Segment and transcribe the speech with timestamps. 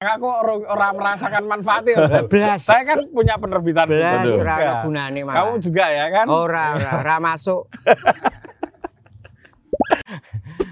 [0.00, 2.24] Aku ora ora merasakan manfaatnya.
[2.32, 2.64] Belas.
[2.64, 5.36] Saya kan punya penerbitan buku Belas ora ana gunane malah.
[5.44, 6.24] Kamu juga ya kan?
[6.24, 7.68] Ora, ora, ora masuk.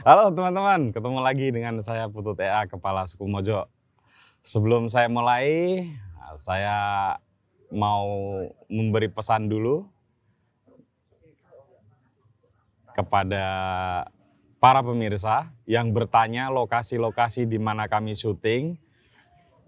[0.00, 3.68] Halo teman-teman, ketemu lagi dengan saya Putut EA Kepala Suku Mojo.
[4.40, 5.84] Sebelum saya mulai,
[6.40, 7.12] saya
[7.68, 8.08] mau
[8.72, 9.84] memberi pesan dulu
[12.96, 13.44] kepada
[14.56, 18.87] para pemirsa yang bertanya lokasi-lokasi di mana kami syuting.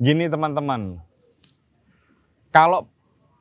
[0.00, 0.96] Gini teman-teman,
[2.48, 2.88] kalau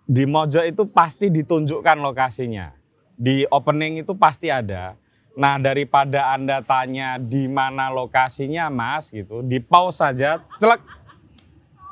[0.03, 2.75] di Mojo itu pasti ditunjukkan lokasinya.
[3.15, 4.99] Di opening itu pasti ada.
[5.39, 10.83] Nah daripada Anda tanya di mana lokasinya mas gitu, di pause saja, celek.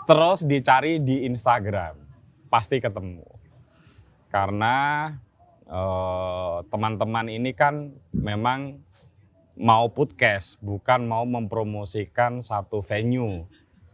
[0.03, 1.95] Terus dicari di Instagram,
[2.51, 3.23] pasti ketemu.
[4.27, 5.07] Karena
[5.63, 8.83] eh, teman-teman ini kan memang
[9.55, 13.47] mau podcast, bukan mau mempromosikan satu venue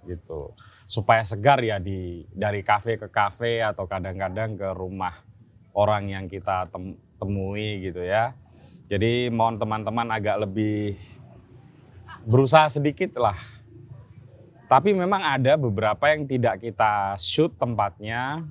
[0.05, 0.53] gitu.
[0.85, 5.23] Supaya segar ya di dari kafe ke kafe atau kadang-kadang ke rumah
[5.73, 8.35] orang yang kita tem- temui gitu ya.
[8.91, 10.99] Jadi mohon teman-teman agak lebih
[12.27, 13.39] berusaha sedikit lah.
[14.67, 18.43] Tapi memang ada beberapa yang tidak kita shoot tempatnya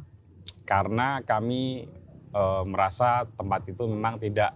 [0.66, 1.86] karena kami
[2.32, 4.54] eh, merasa tempat itu memang tidak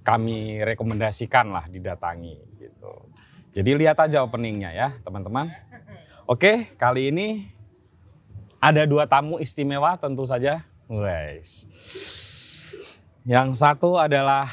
[0.00, 2.92] kami rekomendasikan lah didatangi gitu.
[3.50, 5.50] Jadi lihat aja openingnya ya teman-teman.
[6.30, 7.50] Oke kali ini
[8.62, 10.62] ada dua tamu istimewa tentu saja.
[10.86, 11.66] Guys.
[13.26, 14.46] Yang satu adalah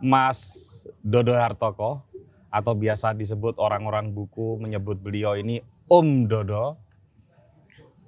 [0.00, 0.64] Mas
[1.04, 2.00] Dodo Hartoko
[2.48, 5.60] atau biasa disebut orang-orang buku menyebut beliau ini
[5.92, 6.80] Om Dodo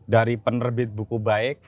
[0.09, 1.61] dari penerbit buku baik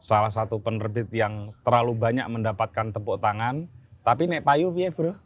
[0.00, 3.68] salah satu penerbit yang terlalu banyak mendapatkan tepuk tangan
[4.00, 5.12] tapi nek payu piye bro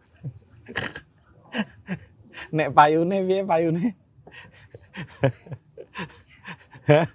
[2.58, 4.01] nek payune piye payune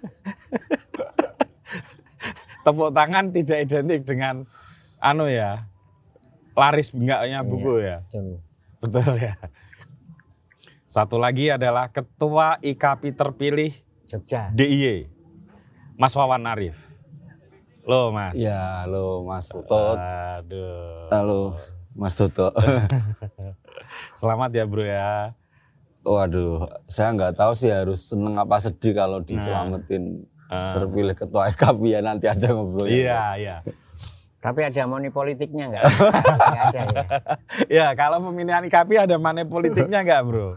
[2.64, 4.44] tepuk tangan tidak identik dengan
[4.98, 5.60] anu ya
[6.58, 8.40] laris enggaknya buku ya Betul.
[8.82, 9.34] betul ya
[10.88, 13.72] satu lagi adalah ketua IKP terpilih
[14.08, 14.48] Jogja.
[14.56, 15.06] DIY
[16.00, 16.76] Mas Wawan Arif
[17.88, 19.96] lo mas Ya, halo Mas Putut.
[19.96, 21.08] Aduh.
[21.08, 21.56] Halo
[21.96, 22.52] Mas Toto.
[24.12, 25.32] Selamat ya bro ya.
[26.02, 30.72] Waduh, saya nggak tahu sih harus seneng apa sedih kalau diselamatin Ah.
[30.72, 32.88] terpilih ketua EKP ya nanti aja ngobrol.
[32.88, 33.56] Iya, iya.
[34.40, 35.84] Tapi ada money politiknya enggak?
[35.84, 37.04] Enggak ada ya.
[37.68, 40.56] Ya, kalau pemilihan IKP ada money politiknya nggak bro?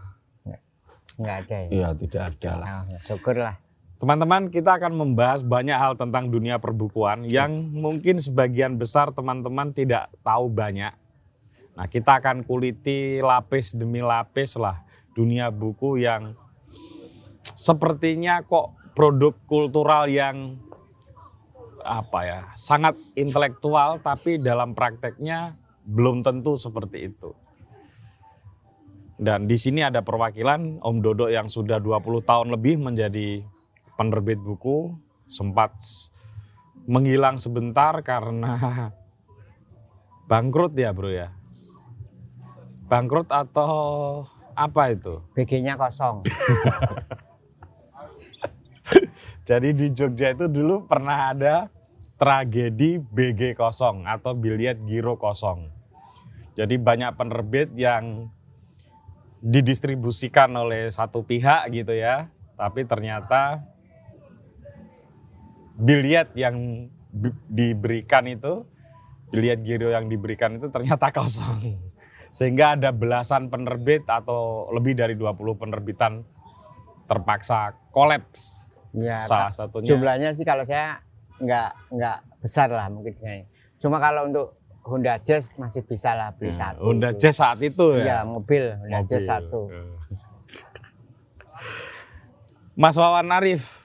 [1.19, 1.69] Enggak ada ya.
[1.75, 2.67] Iya, tidak ada lah.
[2.87, 3.53] Nah, syukurlah.
[3.99, 10.07] Teman-teman, kita akan membahas banyak hal tentang dunia perbukuan yang mungkin sebagian besar teman-teman tidak
[10.23, 10.95] tahu banyak.
[11.75, 14.79] Nah, kita akan kuliti lapis demi lapis lah
[15.11, 16.35] dunia buku yang
[17.55, 20.59] sepertinya kok produk kultural yang
[21.81, 27.33] apa ya, sangat intelektual tapi dalam prakteknya belum tentu seperti itu.
[29.21, 33.45] Dan di sini ada perwakilan Om Dodo yang sudah 20 tahun lebih menjadi
[33.93, 34.97] penerbit buku,
[35.29, 35.77] sempat
[36.89, 38.57] menghilang sebentar karena
[40.29, 41.29] bangkrut ya bro ya.
[42.89, 44.25] Bangkrut atau
[44.65, 45.21] apa itu?
[45.33, 46.21] BG-nya kosong.
[49.49, 51.67] Jadi di Jogja itu dulu pernah ada
[52.21, 55.73] tragedi BG kosong atau biliet giro kosong.
[56.53, 58.29] Jadi banyak penerbit yang
[59.41, 63.65] didistribusikan oleh satu pihak gitu ya, tapi ternyata
[65.73, 66.85] biliet yang
[67.49, 68.69] diberikan itu,
[69.33, 71.81] biliet giro yang diberikan itu ternyata kosong.
[72.31, 76.23] Sehingga ada belasan penerbit atau lebih dari 20 penerbitan
[77.05, 78.71] terpaksa kolaps.
[78.91, 80.99] Ya, Salah satunya jumlahnya sih kalau saya
[81.37, 83.15] enggak enggak besar lah mungkin.
[83.77, 86.79] Cuma kalau untuk Honda Jazz masih bisa lah beli Nah, satu.
[86.83, 88.27] Honda Jazz saat itu Iya, ya.
[88.27, 89.29] mobil Honda Jazz Mobil.
[89.29, 89.61] satu.
[89.69, 89.89] Eh.
[92.73, 93.83] Mas Wawan Arif,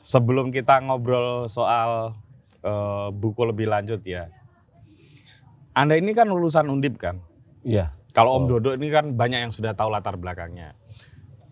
[0.00, 2.16] sebelum kita ngobrol soal
[2.60, 4.26] eh, buku lebih lanjut ya.
[5.70, 7.20] Anda ini kan lulusan Undip kan?
[7.66, 7.90] Iya.
[8.14, 8.48] Kalau Om.
[8.48, 10.72] Dodo ini kan banyak yang sudah tahu latar belakangnya.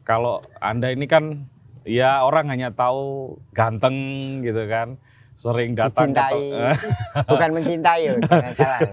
[0.07, 1.51] Kalau Anda ini kan
[1.85, 3.93] ya orang hanya tahu ganteng
[4.41, 4.97] gitu kan,
[5.37, 6.45] sering datang ke Dicintai.
[7.35, 8.81] Bukan mencintai ya, jangan salah.
[8.81, 8.93] ya.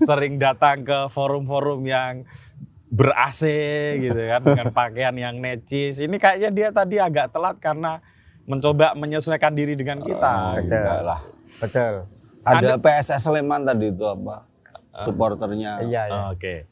[0.08, 2.24] sering datang ke forum-forum yang
[2.94, 3.42] ber-AC
[3.98, 5.98] gitu kan dengan pakaian yang necis.
[5.98, 7.98] Ini kayaknya dia tadi agak telat karena
[8.46, 10.22] mencoba menyesuaikan diri dengan kita.
[10.22, 10.78] Ah, betul.
[10.78, 11.20] enggak lah.
[11.60, 11.92] Betul.
[12.44, 14.53] Ada PSS Sleman tadi itu apa?
[15.02, 15.82] Supporternya.
[15.82, 16.22] Iya, iya.
[16.30, 16.70] Oke.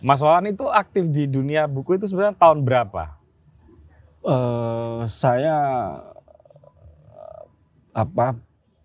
[0.00, 3.20] Mas Wawan itu aktif di dunia buku itu sebenarnya tahun berapa?
[4.20, 5.56] Eh, saya
[7.08, 7.42] eh,
[7.96, 8.36] apa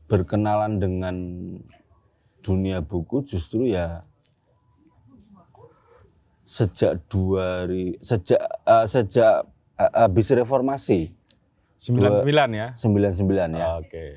[0.08, 1.16] berkenalan dengan
[2.40, 4.08] dunia buku justru ya
[6.46, 11.12] sejak dua hari sejak eh, sejak habis reformasi
[11.76, 12.24] 99
[12.56, 12.68] ya?
[12.80, 14.16] 99 ya Oke.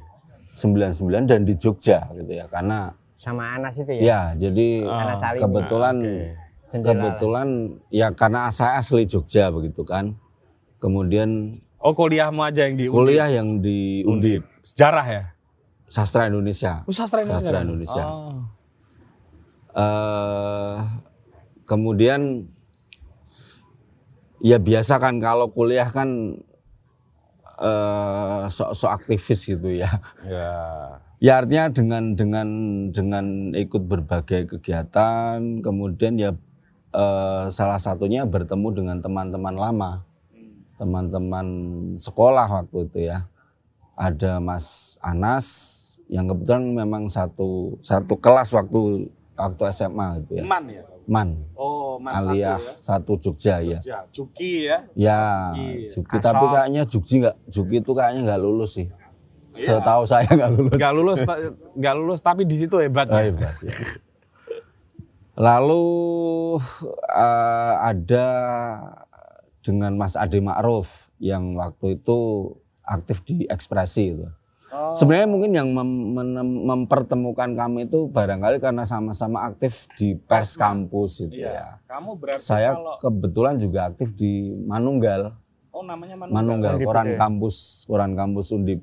[0.55, 4.00] 99 dan di Jogja gitu ya karena Sama Anas itu ya.
[4.00, 5.43] ya jadi Ah, Anas Salim.
[5.43, 6.38] kebetulan Oke.
[6.69, 6.93] Jendela.
[6.94, 7.49] kebetulan
[7.91, 10.15] ya karena saya asli Jogja begitu kan
[10.79, 15.23] kemudian Oh kuliahmu aja yang di kuliah yang di Undip Sejarah ya?
[15.85, 17.43] sastra Indonesia Oh, sastra Indonesia.
[17.43, 18.05] Sastra Indonesia.
[18.05, 18.38] Oh.
[19.75, 20.76] eh
[21.64, 22.47] kemudian
[24.38, 26.38] ya biasa kan kalau kuliah kan
[27.59, 29.91] eh sok-sok aktivis gitu ya.
[30.23, 30.53] Ya.
[31.19, 32.49] Ya artinya dengan dengan
[32.94, 36.31] dengan ikut berbagai kegiatan, kemudian ya
[36.94, 39.91] eh, salah satunya bertemu dengan teman-teman lama,
[40.79, 41.47] teman-teman
[41.99, 43.26] sekolah waktu itu ya.
[43.99, 45.47] Ada Mas Anas
[46.06, 50.44] yang kebetulan memang satu satu kelas waktu waktu SMA gitu ya.
[50.47, 50.82] Man ya?
[51.09, 53.81] Man, Oh, Man alias satu Jogja ya.
[53.81, 54.05] ya.
[54.12, 54.85] Cuki ya?
[54.93, 55.21] Ya,
[55.56, 55.88] Juki.
[55.88, 58.87] Juki tapi kayaknya Juki nggak Juki itu kayaknya nggak lulus sih.
[59.53, 59.79] Iya.
[59.79, 60.77] Setahu saya nggak lulus.
[60.77, 61.41] Gak lulus, ta-
[61.75, 63.06] gak lulus tapi di situ hebat.
[63.06, 63.73] Oh, hebat, ya.
[65.35, 65.85] Lalu
[67.06, 68.27] eh, ada
[69.61, 72.19] dengan Mas Ade Ma'ruf yang waktu itu
[72.83, 74.27] aktif di ekspresi itu.
[74.69, 74.93] Oh.
[74.93, 76.12] Sebenarnya mungkin yang mem-
[76.62, 81.50] mempertemukan kami itu barangkali karena sama-sama aktif di pers kampus itu Iya.
[81.50, 81.69] ya.
[81.89, 85.33] Kamu berarti Saya kalau kebetulan juga aktif di Manunggal,
[85.71, 86.37] oh namanya Manunggal.
[86.37, 87.19] Manunggal Undip koran itu ya?
[87.19, 88.81] kampus, koran kampus Undip.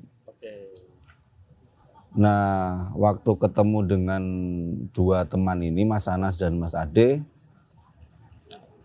[2.16, 4.22] Nah, waktu ketemu dengan
[4.96, 7.20] dua teman ini, Mas Anas dan Mas Ade,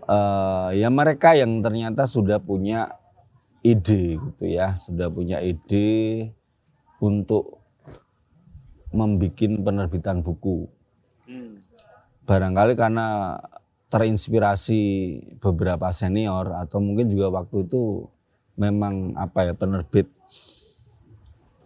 [0.03, 2.99] eh, ya mereka yang ternyata sudah punya
[3.63, 6.27] ide gitu ya, sudah punya ide
[6.99, 7.63] untuk
[8.91, 10.67] membuat penerbitan buku.
[11.23, 11.63] Hmm.
[12.27, 13.39] Barangkali karena
[13.87, 14.83] terinspirasi
[15.39, 18.07] beberapa senior atau mungkin juga waktu itu
[18.59, 20.11] memang apa ya penerbit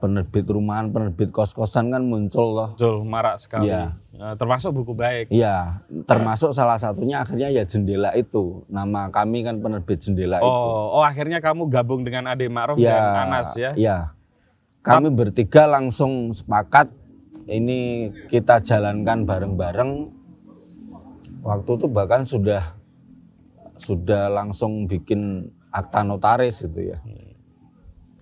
[0.06, 2.70] penerbit rumahan, penerbit kos-kosan kan muncul loh.
[2.78, 3.74] Betul, marak sekali.
[3.74, 5.34] Eh, termasuk buku baik.
[5.34, 8.62] Iya, termasuk salah satunya akhirnya ya jendela itu.
[8.70, 10.46] Nama kami kan penerbit jendela itu.
[10.46, 13.74] Oh, oh akhirnya kamu gabung dengan Ade Ma'ruf Ya, dan Anas ya?
[13.74, 14.14] Iya.
[14.86, 16.94] Kami bertiga langsung sepakat
[17.50, 20.14] ini kita jalankan bareng-bareng.
[21.42, 22.78] Waktu itu bahkan sudah
[23.82, 27.02] sudah langsung bikin akta notaris itu ya.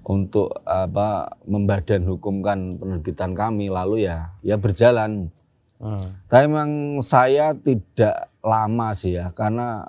[0.04, 5.32] Untuk apa membadan hukumkan penerbitan kami lalu ya ya berjalan.
[5.80, 6.04] Hmm.
[6.28, 9.88] Tapi memang saya tidak lama sih ya karena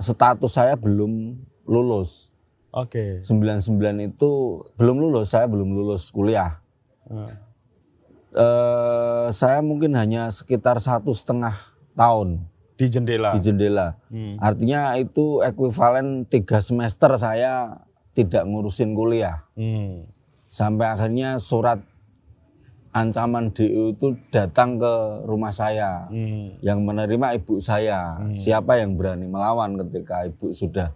[0.00, 1.36] status saya belum
[1.68, 2.32] lulus.
[2.74, 3.22] Oke.
[3.22, 6.58] 99 itu belum lulus, saya belum lulus kuliah.
[7.06, 7.30] Hmm.
[8.34, 11.54] Eh, saya mungkin hanya sekitar satu setengah
[11.94, 12.42] tahun
[12.74, 13.30] Di jendela.
[13.30, 13.94] di jendela.
[14.10, 14.34] Hmm.
[14.42, 17.78] Artinya itu ekuivalen tiga semester saya
[18.14, 19.44] tidak ngurusin kuliah.
[19.58, 20.08] Hmm.
[20.46, 21.82] Sampai akhirnya surat
[22.94, 24.94] ancaman DU itu datang ke
[25.26, 26.06] rumah saya.
[26.08, 26.56] Hmm.
[26.62, 28.22] Yang menerima ibu saya.
[28.30, 30.94] Siapa yang berani melawan ketika ibu sudah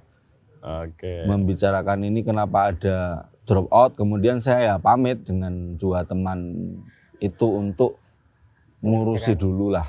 [0.62, 1.26] Oke.
[1.26, 6.52] membicarakan ini kenapa ada drop out kemudian saya ya pamit dengan dua teman
[7.22, 7.96] itu untuk
[8.84, 9.88] mengurusi dulu lah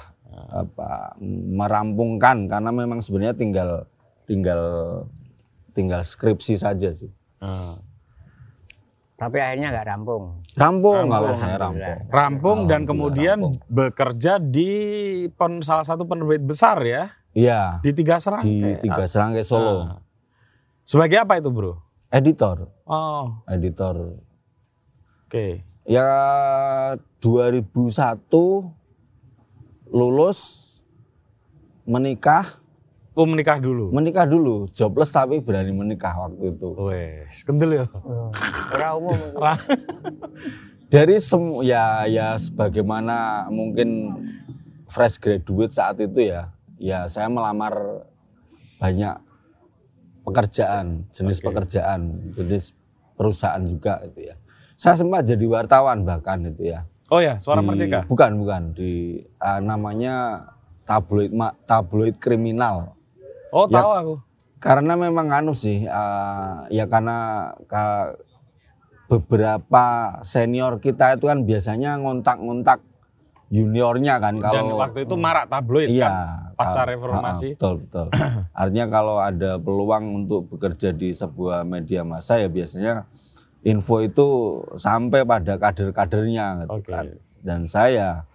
[0.49, 3.69] apa merampungkan karena memang sebenarnya tinggal
[4.23, 4.63] tinggal
[5.75, 7.75] tinggal skripsi saja sih Ah.
[9.15, 10.23] Tapi akhirnya nggak rampung.
[10.53, 13.59] rampung kalau saya rampung Rampung dan kemudian rampung.
[13.65, 14.71] bekerja di
[15.29, 18.47] pen- salah satu penerbit besar ya iya di Tiga Serangkai.
[18.47, 19.99] di tiga serangkai Solo Ah.
[20.81, 21.77] Sebagai apa itu bro?
[22.09, 24.17] editor Oh, editor
[25.27, 25.61] oke.
[25.83, 26.09] ya
[27.17, 28.73] 2001
[29.87, 30.39] lulus
[31.83, 32.57] menikah
[33.19, 33.91] Oh menikah dulu.
[33.91, 37.85] menikah dulu jobless tapi berani menikah waktu itu Wes, kendel ya.
[38.71, 39.19] Ora umum.
[39.35, 39.59] Ra-
[40.87, 44.15] dari semua ya ya sebagaimana mungkin
[44.87, 46.49] fresh graduate saat itu ya
[46.79, 48.07] ya saya melamar
[48.79, 49.19] banyak
[50.23, 51.45] pekerjaan jenis Oke.
[51.45, 52.71] pekerjaan jenis
[53.13, 54.35] perusahaan juga itu ya
[54.73, 58.05] saya sempat jadi wartawan bahkan itu ya Oh ya, suara Di- merdeka.
[58.05, 60.45] bukan bukan di ah, namanya
[60.85, 62.93] tabloid ma- tabloid kriminal
[63.49, 63.81] Oh Ya.
[63.81, 64.15] tahu aku.
[64.59, 67.17] karena memang anu sih ah, ya karena
[67.65, 68.19] ka-
[69.07, 69.85] beberapa
[70.21, 72.83] senior kita itu kan biasanya ngontak-ngontak
[73.49, 76.13] juniornya kan Dan kalau waktu itu marak tabloid iya kan,
[76.53, 77.57] pasca reformasi.
[77.57, 78.07] betul betul.
[78.61, 83.09] Artinya kalau ada peluang untuk bekerja di sebuah media massa ya biasanya
[83.65, 84.27] info itu
[84.75, 86.91] sampai pada kader-kadernya gitu Oke.
[86.93, 87.05] kan.
[87.41, 88.29] Dan saya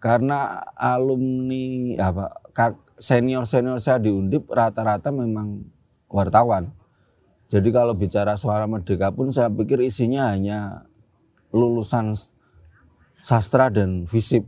[0.00, 2.32] karena alumni apa
[2.98, 5.66] senior senior saya di Undip rata-rata memang
[6.10, 6.70] wartawan.
[7.50, 10.88] Jadi kalau bicara suara merdeka pun saya pikir isinya hanya
[11.54, 12.16] lulusan
[13.22, 14.46] sastra dan fisip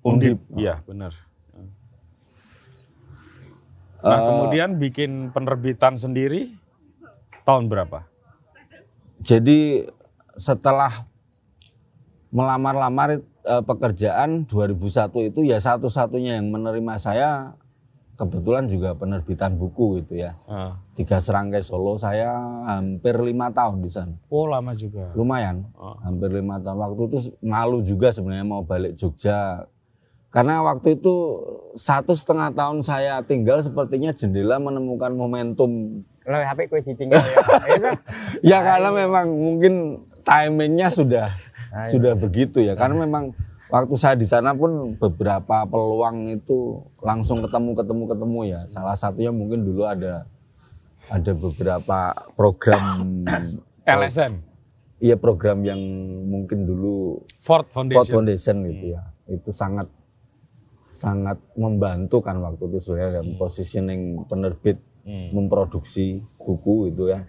[0.00, 0.40] Undip.
[0.56, 1.12] Iya, benar.
[4.00, 6.56] Nah, Eh, kemudian bikin penerbitan sendiri
[7.44, 8.08] tahun berapa?
[9.20, 9.84] Jadi
[10.40, 11.04] setelah
[12.32, 17.60] melamar-lamar eh, pekerjaan 2001 itu ya satu-satunya yang menerima saya
[18.20, 20.36] kebetulan juga penerbitan buku gitu ya.
[20.44, 20.76] Ah.
[20.92, 22.36] Tiga Serangkai Solo saya
[22.68, 24.12] hampir lima tahun di sana.
[24.28, 25.08] Oh, lama juga.
[25.16, 25.96] Lumayan, Oh.
[26.04, 26.76] hampir lima tahun.
[26.76, 29.64] Waktu itu malu juga sebenarnya mau balik Jogja.
[30.30, 31.14] Karena waktu itu
[31.74, 37.40] satu setengah tahun saya tinggal sepertinya jendela menemukan momentum Lo HP kue ditinggal ya.
[37.66, 37.94] Iya kan?
[38.44, 39.74] Ya karena memang mungkin
[40.22, 41.34] timingnya sudah
[41.74, 41.96] Ayo.
[41.96, 42.78] sudah begitu ya.
[42.78, 43.34] Karena memang
[43.70, 48.60] waktu saya di sana pun beberapa peluang itu langsung ketemu ketemu ketemu ya.
[48.66, 50.26] Salah satunya mungkin dulu ada
[51.10, 53.22] ada beberapa program
[53.88, 54.38] LSM,
[55.02, 55.80] iya program yang
[56.28, 58.14] mungkin dulu Ford Ford Foundation.
[58.20, 59.02] Foundation gitu ya.
[59.30, 59.88] Itu sangat
[60.90, 65.32] sangat membantu kan waktu itu sebenarnya dan positioning penerbit Hmm.
[65.32, 67.24] memproduksi buku itu ya.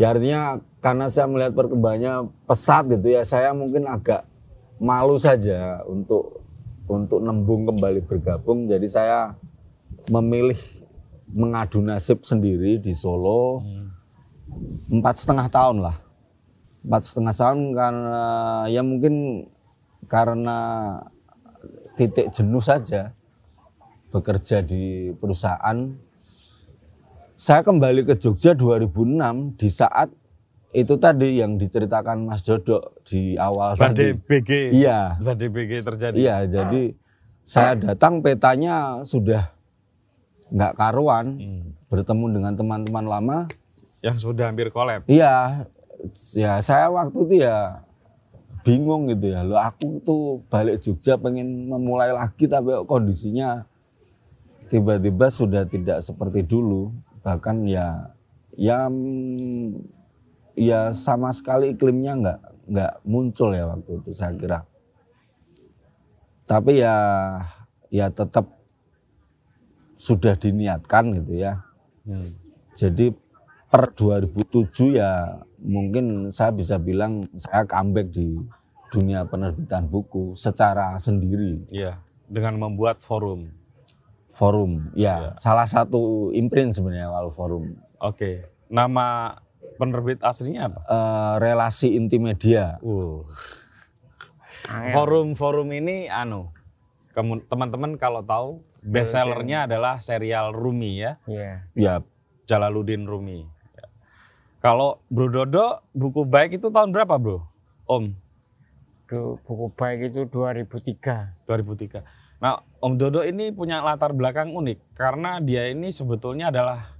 [0.00, 4.26] Ya artinya karena saya melihat perkembangannya pesat gitu ya, saya mungkin agak
[4.82, 6.42] malu saja untuk
[6.90, 8.66] untuk nembung kembali bergabung.
[8.66, 9.38] Jadi saya
[10.10, 10.58] memilih
[11.30, 13.62] mengadu nasib sendiri di Solo
[14.90, 15.96] empat setengah tahun lah.
[16.82, 18.26] Empat setengah tahun karena
[18.66, 19.46] ya mungkin
[20.10, 20.58] karena
[21.94, 23.14] titik jenuh saja
[24.10, 25.94] bekerja di perusahaan
[27.42, 30.14] saya kembali ke Jogja 2006 di saat
[30.72, 34.24] itu tadi yang diceritakan Mas Jodo di awal Badai tadi.
[34.24, 34.50] BG.
[34.72, 35.20] Iya.
[35.20, 36.16] Badai BG terjadi.
[36.16, 36.82] Iya, jadi
[37.44, 39.52] saya datang petanya sudah
[40.48, 41.64] nggak karuan, Hmm.
[41.92, 43.38] bertemu dengan teman-teman lama.
[44.00, 45.04] Yang sudah hampir kolab.
[45.04, 45.68] Iya,
[46.32, 47.84] ya saya waktu itu ya
[48.64, 49.44] bingung gitu ya.
[49.44, 53.68] Loh aku tuh balik Jogja pengen memulai lagi tapi kondisinya
[54.68, 56.90] tiba-tiba sudah tidak seperti dulu.
[57.20, 58.08] Bahkan ya
[58.56, 59.91] ya mm,
[60.58, 64.58] ya sama sekali iklimnya nggak nggak muncul ya waktu itu saya kira.
[66.46, 66.96] Tapi ya
[67.92, 68.48] ya tetap
[69.96, 71.62] sudah diniatkan gitu ya.
[72.02, 72.26] Hmm.
[72.74, 73.14] Jadi
[73.72, 78.36] per 2007 ya mungkin saya bisa bilang saya comeback di
[78.92, 81.64] dunia penerbitan buku secara sendiri.
[81.72, 81.96] Iya,
[82.28, 83.48] dengan membuat forum.
[84.32, 87.64] Forum, ya salah satu imprint sebenarnya kalau forum.
[88.00, 88.48] Oke.
[88.72, 89.36] Nama
[89.76, 90.80] penerbit aslinya apa?
[90.86, 92.80] Eh, relasi intimedia.
[92.82, 93.24] Uh.
[94.94, 96.54] Forum-forum ini anu
[97.50, 98.48] teman-teman kalau tahu
[98.82, 101.66] bestsellernya adalah serial Rumi ya, Iya.
[101.76, 101.94] Ya
[102.48, 103.44] Jalaluddin Rumi.
[103.76, 103.86] Ya.
[104.58, 107.44] Kalau Bro Dodo buku baik itu tahun berapa Bro?
[107.86, 108.16] Om
[109.44, 111.44] buku baik itu 2003.
[111.44, 112.00] 2003.
[112.40, 116.96] Nah Om Dodo ini punya latar belakang unik karena dia ini sebetulnya adalah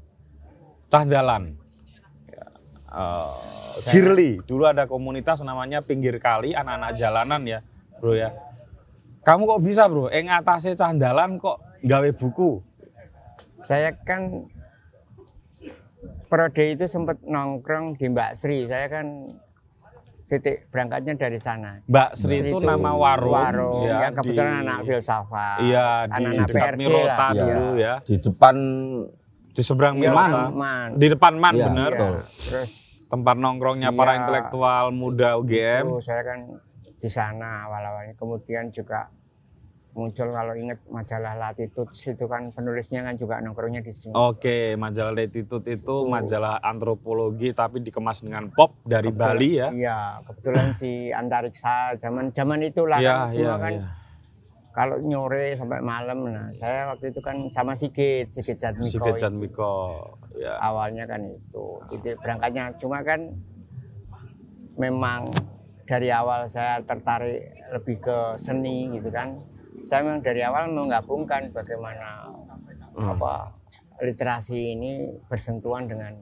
[0.93, 1.62] cahdalan.
[3.89, 4.37] Girly.
[4.45, 7.59] Dulu ada komunitas namanya Pinggir Kali, anak-anak jalanan ya,
[7.99, 8.31] Bro ya.
[9.23, 10.11] Kamu kok bisa, Bro?
[10.11, 12.61] Eh ngatasi cahdalan kok gawe buku?
[13.63, 14.51] Saya kan
[16.27, 18.67] periode itu sempat nongkrong di Mbak Sri.
[18.67, 19.07] Saya kan
[20.27, 21.85] titik berangkatnya dari sana.
[21.87, 23.37] Mbak Sri, Sri itu itu nama warung.
[23.37, 25.59] Warung, ya, ya, kebetulan di- anak filsafat.
[25.63, 27.31] Iya, di anak-anak dekat PRD Mirota lah.
[27.37, 27.95] dulu ya.
[28.03, 28.57] di depan
[29.53, 30.49] Di seberang Iya, Mirota.
[30.51, 30.89] Man.
[30.97, 31.91] Di depan Man, Iya, bener.
[31.93, 32.11] Iya.
[32.43, 32.73] Terus
[33.13, 34.19] Tempat nongkrongnya para Iya.
[34.19, 35.85] intelektual muda UGM.
[35.85, 36.39] itu saya kan
[36.97, 38.17] di sana awal-awalnya.
[38.17, 39.13] Kemudian juga
[39.93, 44.17] muncul kalau ingat majalah Latitude itu kan penulisnya kan juga nongkrongnya di sini.
[44.17, 49.69] Oke, majalah Latitude itu majalah antropologi tapi dikemas dengan pop dari Bali ya.
[49.69, 53.85] Iya, kebetulan si antariksa zaman zaman itulah Iya, kan semua iya, kan iya.
[54.73, 56.25] Kalau nyore sampai malam.
[56.29, 59.05] Nah, saya waktu itu kan sama Sigit, Sigit Jatmiko.
[59.05, 59.21] Sigit.
[59.21, 59.75] Jatmiko.
[60.37, 60.57] Ya.
[60.59, 62.73] Awalnya kan itu, titik berangkatnya.
[62.81, 63.37] Cuma kan
[64.81, 65.29] memang
[65.85, 69.37] dari awal saya tertarik lebih ke seni gitu kan.
[69.85, 72.33] Saya memang dari awal menggabungkan bagaimana
[72.93, 73.09] Hmm.
[73.17, 73.49] apa
[74.05, 76.13] literasi ini bersentuhan dengan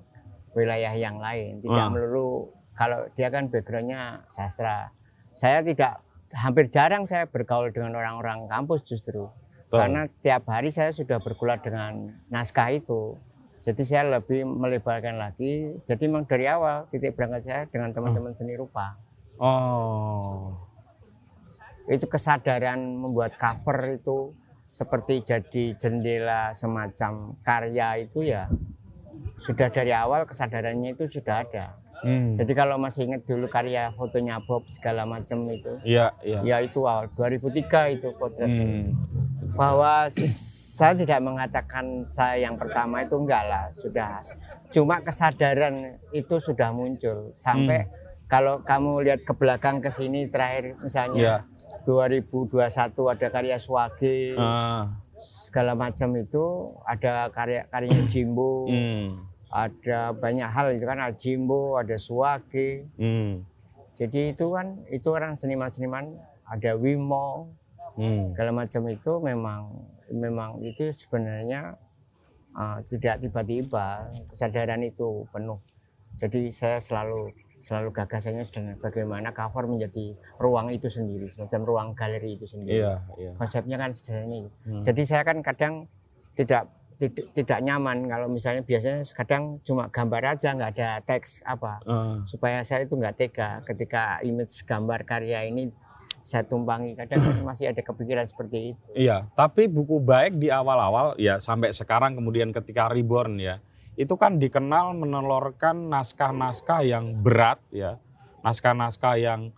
[0.54, 1.98] wilayah yang lain tidak Hmm.
[1.98, 2.46] melulu
[2.78, 4.94] kalau dia kan backgroundnya sastra
[5.34, 5.98] saya tidak
[6.34, 9.30] hampir jarang saya bergaul dengan orang-orang kampus justru.
[9.70, 13.14] Karena tiap hari saya sudah bergulat dengan naskah itu.
[13.62, 15.78] Jadi saya lebih melebarkan lagi.
[15.86, 18.98] Jadi memang dari awal titik berangkat saya dengan teman-teman seni rupa.
[19.38, 20.58] Oh.
[21.86, 24.34] Itu kesadaran membuat cover itu
[24.70, 28.46] seperti jadi jendela semacam karya itu ya
[29.40, 31.79] sudah dari awal kesadarannya itu sudah ada.
[32.00, 32.32] Hmm.
[32.32, 36.40] Jadi kalau masih ingat dulu karya fotonya Bob segala macam itu, Iya, iya.
[36.40, 38.48] ya itu awal 2003 itu potret.
[38.48, 38.96] Hmm.
[39.52, 44.16] Bahwa saya tidak mengatakan saya yang pertama itu enggak lah, sudah.
[44.68, 45.76] Cuma kesadaran
[46.10, 47.92] itu sudah muncul sampai Hmm.
[48.26, 51.44] kalau kamu lihat ke belakang ke sini terakhir misalnya
[51.84, 52.56] 2021
[53.08, 54.86] ada karya Swage Ah.
[55.16, 56.44] segala macam itu
[56.82, 59.26] ada karya karyanya Jimbo Hmm.
[59.50, 63.42] Ada banyak hal itu kan ada Jimbo ada Swage Hmm.
[63.94, 66.14] jadi itu kan itu orang seniman-seniman
[66.46, 67.50] ada Wimo
[67.90, 68.30] Hmm.
[68.32, 69.60] segala macam itu memang
[70.08, 71.74] memang itu sebenarnya
[72.52, 75.58] uh, tidak tiba-tiba kesadaran itu penuh
[76.14, 82.34] jadi saya selalu selalu gagasannya sedang bagaimana cover menjadi ruang itu sendiri semacam ruang galeri
[82.34, 83.30] itu sendiri Iya, iya.
[83.36, 84.50] konsepnya kan sederhana itu.
[84.64, 84.80] Hmm.
[84.80, 85.84] Jadi saya kan kadang
[86.32, 91.80] tidak tidak, tidak nyaman kalau misalnya biasanya kadang cuma gambar aja nggak ada teks apa
[91.88, 92.20] Ah.
[92.28, 95.72] supaya saya itu nggak tega ketika image gambar karya ini
[96.20, 98.82] saya tumpangi kadang masih ada kepikiran seperti itu.
[98.92, 103.58] Iya, tapi buku baik di awal-awal ya sampai sekarang kemudian ketika reborn ya,
[103.96, 107.96] itu kan dikenal menelurkan naskah-naskah yang berat ya,
[108.44, 109.50] naskah-naskah yang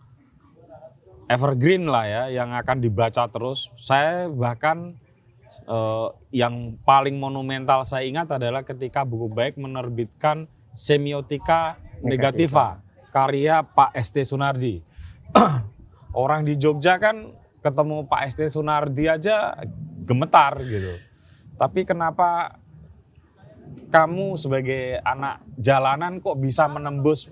[1.27, 3.69] evergreen lah ya, yang akan dibaca terus.
[3.79, 4.95] Saya bahkan
[5.61, 12.81] eh, yang paling monumental saya ingat adalah ketika buku baik menerbitkan semiotika negativa
[13.13, 14.81] karya Pak ST Sunardi.
[16.13, 19.53] Orang di Jogja kan ketemu Pak ST Sunardi aja
[20.03, 20.97] gemetar gitu.
[21.55, 22.59] Tapi kenapa
[23.93, 27.29] kamu sebagai anak jalanan kok bisa menembus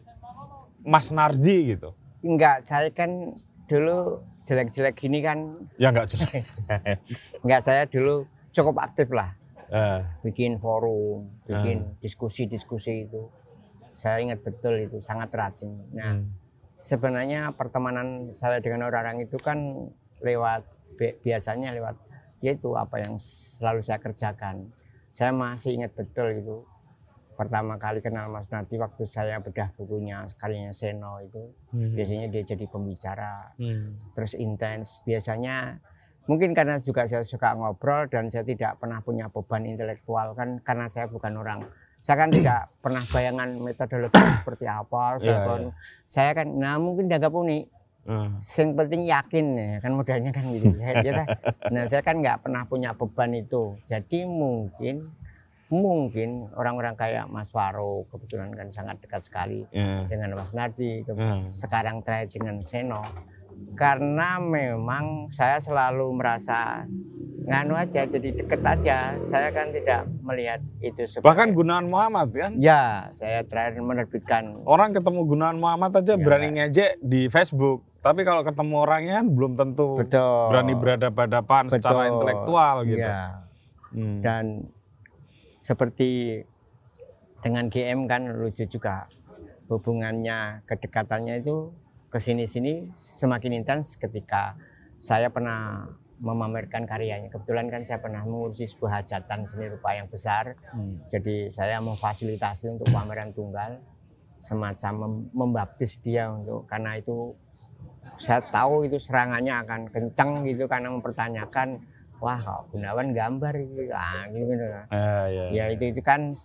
[0.85, 1.97] Mas Nardi gitu?
[2.21, 3.33] Enggak, saya kan
[3.65, 6.43] dulu jelek-jelek gini kan Ya nggak jelek.
[7.43, 9.37] enggak saya dulu cukup aktif lah
[9.71, 13.31] Eh, bikin forum, bikin diskusi-diskusi itu.
[13.95, 15.71] Saya ingat betul itu sangat rajin.
[15.95, 16.27] Nah, hmm.
[16.83, 19.87] sebenarnya pertemanan saya dengan orang-orang itu kan
[20.19, 20.67] lewat
[20.99, 21.95] bi- biasanya lewat
[22.43, 24.75] yaitu apa yang selalu saya kerjakan.
[25.15, 26.67] Saya masih ingat betul itu
[27.41, 31.41] pertama kali kenal Mas Nardi waktu saya bedah bukunya karyanya Seno itu
[31.73, 31.97] Hmm.
[31.97, 33.97] biasanya dia jadi pembicara Hmm.
[34.13, 35.01] terus intens.
[35.01, 35.81] Biasanya
[36.29, 40.85] mungkin karena juga saya suka ngobrol dan saya tidak pernah punya beban intelektual kan karena
[40.85, 41.65] saya bukan orang.
[41.97, 45.67] Saya kan tidak pernah bayangan metodologi seperti apa Iya, background.
[46.05, 47.65] saya kan nah mungkin dianggap unik.
[48.01, 50.69] Eh, yang penting yakin ya kan modalnya kan gitu.
[50.81, 51.25] Ya, ya
[51.69, 53.81] nah saya kan nggak pernah punya beban itu.
[53.85, 55.09] Jadi mungkin
[55.73, 60.03] mungkin orang-orang kayak Mas Faro kebetulan kan sangat dekat sekali ya.
[60.05, 61.47] dengan Mas Nardi ke- Hmm.
[61.47, 63.01] sekarang terakhir dengan Seno
[63.73, 66.83] karena memang saya selalu merasa
[67.41, 72.51] nganu aja jadi deket aja saya kan tidak melihat itu sebagai Bahkan Gunawan Muhammad kan?
[72.55, 77.81] ya saya terakhir menerbitkan Orang ketemu Gunawan Muhammad aja Ya, berani ngejek di Facebook.
[77.99, 82.97] Tapi kalau ketemu orangnya kan belum tentu betul berani berhadapan-hadapan secara intelektual gitu.
[82.99, 83.21] ya
[83.89, 84.19] Hmm.
[84.21, 84.45] dan
[85.61, 86.41] seperti
[87.41, 89.09] dengan GM kan lucu juga.
[89.71, 91.71] Hubungannya kedekatannya itu
[92.11, 94.59] ke sini-sini semakin intens ketika
[94.99, 95.87] saya pernah
[96.21, 97.31] memamerkan karyanya.
[97.33, 100.53] Kebetulan kan saya pernah mengurusi sebuah hajatan seni rupa yang besar.
[100.75, 101.01] Hmm.
[101.09, 103.81] jadi saya memfasilitasi untuk pameran tunggal
[104.41, 107.37] semacam mem- membaptis dia untuk karena itu
[108.17, 111.81] saya tahu itu serangannya akan kencang gitu karena mempertanyakan
[112.21, 114.65] wah kok Gunawan gambar gitu ah gitu, gitu.
[114.93, 115.45] Eh, ya.
[115.49, 116.37] ya itu itu kan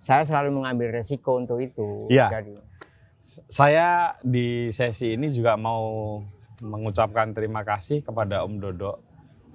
[0.00, 2.28] saya selalu mengambil resiko untuk itu Iya.
[2.28, 2.56] jadi
[3.46, 6.18] Saya di sesi ini juga mau
[6.58, 8.92] mengucapkan terima kasih kepada Om Dodo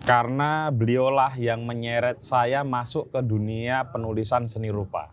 [0.06, 5.10] karena beliaulah yang menyeret saya masuk ke dunia penulisan seni rupa.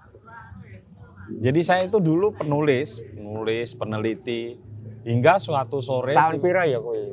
[1.32, 4.60] Jadi saya itu dulu penulis, penulis, peneliti
[5.02, 7.10] hingga suatu sore tahun piro ya kuwi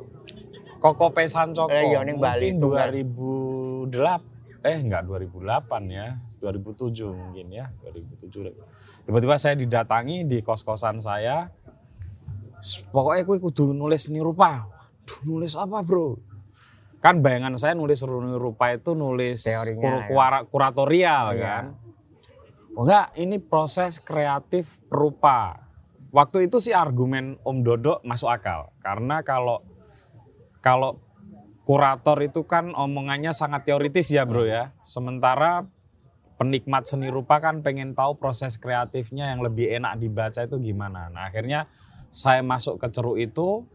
[0.80, 2.88] Koko Pesan Coko Eh, iya, ning Bali itu kan.
[2.88, 4.24] 2008
[4.60, 6.20] eh enggak 2008 ya.
[6.40, 8.52] 2007 mungkin ya 2007
[9.04, 11.52] tiba-tiba saya didatangi di kos-kosan saya.
[12.92, 14.68] Pokoknya kue kudu nulis seni rupa.
[15.04, 16.20] Duh, nulis apa bro?
[17.00, 20.40] Kan bayangan saya nulis seni rupa itu nulis Teorinya, kur- ya.
[20.46, 21.44] kuratorial Oh, iya.
[21.44, 21.66] kan?
[22.72, 25.64] Oh enggak ini proses kreatif perupa
[26.12, 28.70] waktu itu sih argumen Om Dodo masuk akal.
[28.80, 29.64] Karena kalau
[30.60, 31.00] kalau
[31.70, 34.74] kurator itu kan omongannya sangat teoritis ya bro ya.
[34.84, 35.70] Sementara
[36.40, 41.12] penikmat seni rupa kan pengen tahu proses kreatifnya yang lebih enak dibaca itu gimana.
[41.14, 41.70] Nah akhirnya
[42.10, 43.70] saya masuk ke ceruk itu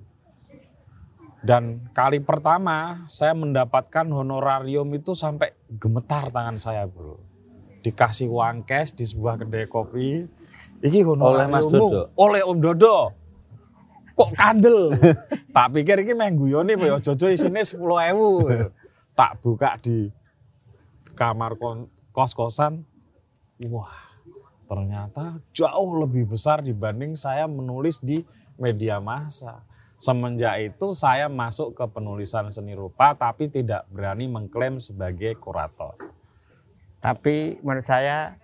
[1.45, 7.21] dan kali pertama saya mendapatkan honorarium itu sampai gemetar tangan saya bro.
[7.85, 10.25] Dikasih uang cash di sebuah kedai kopi.
[10.81, 11.69] Ini Oleh Mas.
[11.69, 12.11] Dodo?
[12.17, 13.24] Oleh Om Dodo.
[14.15, 14.95] Kok kandel?
[15.55, 18.71] tak pikir ini main guyone ya jojo isine 10.000.
[19.15, 20.11] Tak buka di
[21.15, 21.55] kamar
[22.15, 22.83] kos-kosan.
[23.71, 23.95] Wah,
[24.67, 28.27] ternyata jauh lebih besar dibanding saya menulis di
[28.59, 29.63] media massa.
[29.95, 35.95] Semenjak itu saya masuk ke penulisan seni rupa tapi tidak berani mengklaim sebagai kurator.
[36.99, 38.35] Tapi menurut saya,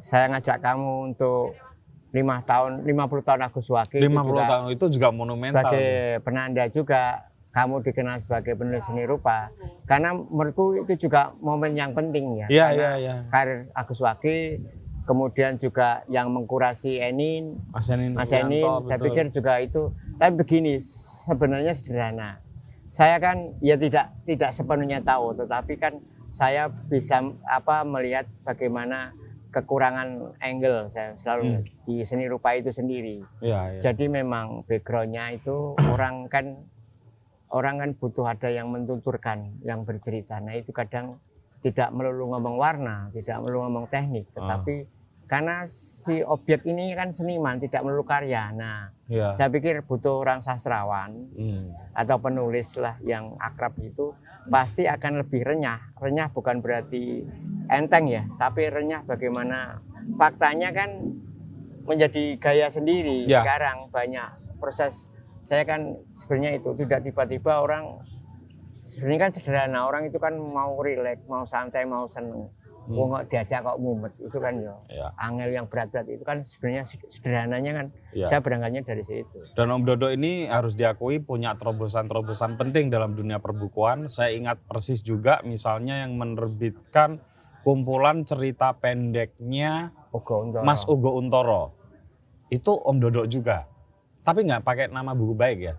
[0.00, 1.58] saya ngajak kamu untuk
[2.08, 5.60] lima tahun, 50 tahun Agus Waki 50 itu juga tahun itu juga monumental.
[5.60, 5.88] sebagai
[6.24, 7.02] penanda juga
[7.52, 9.50] kamu dikenal sebagai penulis seni rupa.
[9.88, 12.46] Karena menurutku itu juga momen yang penting ya.
[12.46, 13.14] Iya, Karena iya, iya.
[13.32, 14.62] Karir Agus Waki,
[15.08, 19.06] kemudian juga yang mengkurasi Enin, Mas Enin, Mas Enin, saya betul.
[19.10, 19.82] pikir juga itu.
[20.20, 20.78] Tapi begini,
[21.24, 22.38] sebenarnya sederhana.
[22.92, 29.16] Saya kan ya tidak tidak sepenuhnya tahu, tetapi kan saya bisa apa melihat bagaimana
[29.58, 31.62] kekurangan angle saya selalu Hmm.
[31.82, 33.18] di seni rupa itu sendiri.
[33.42, 33.80] Iya, iya.
[33.82, 36.62] Jadi memang backgroundnya itu orang kan
[37.48, 40.38] orang kan butuh ada yang mentuturkan, yang bercerita.
[40.38, 41.18] Nah itu kadang
[41.58, 44.32] tidak melulu ngomong warna, tidak melulu ngomong teknik, Ah.
[44.36, 44.74] tetapi
[45.26, 48.52] karena si objek ini kan seniman, tidak melulu karya.
[48.52, 49.32] Nah Iya.
[49.32, 51.72] saya pikir butuh orang sastrawan Hmm.
[51.96, 54.12] atau penulis lah yang akrab itu
[54.46, 55.98] pasti akan lebih renyah.
[55.98, 57.26] Renyah bukan berarti
[57.66, 59.82] enteng ya, tapi renyah bagaimana
[60.14, 61.18] faktanya kan
[61.88, 63.26] menjadi gaya sendiri.
[63.26, 63.42] Ya.
[63.42, 65.10] Sekarang banyak proses
[65.48, 68.04] saya kan sebenarnya itu tidak tiba-tiba orang
[68.84, 72.52] sebenarnya kan sederhana orang itu kan mau rileks, mau santai, mau seneng.
[72.88, 72.96] Hmm.
[72.96, 75.06] Wong kok diajak kok mumet itu kan ya Iya.
[75.20, 78.26] angel yang berat-berat itu kan sebenarnya sederhananya kan Iya.
[78.26, 79.38] saya berangkatnya dari situ.
[79.52, 84.08] Dan Om Dodo ini harus diakui punya terobosan-terobosan penting dalam dunia perbukuan.
[84.08, 87.20] Saya ingat persis juga misalnya yang menerbitkan
[87.60, 90.64] kumpulan cerita pendeknya Ugo Untoro.
[90.64, 91.76] Mas Ugo Untoro.
[92.48, 93.68] Itu Om Dodo juga.
[94.24, 95.74] Tapi nggak pakai nama buku baik ya.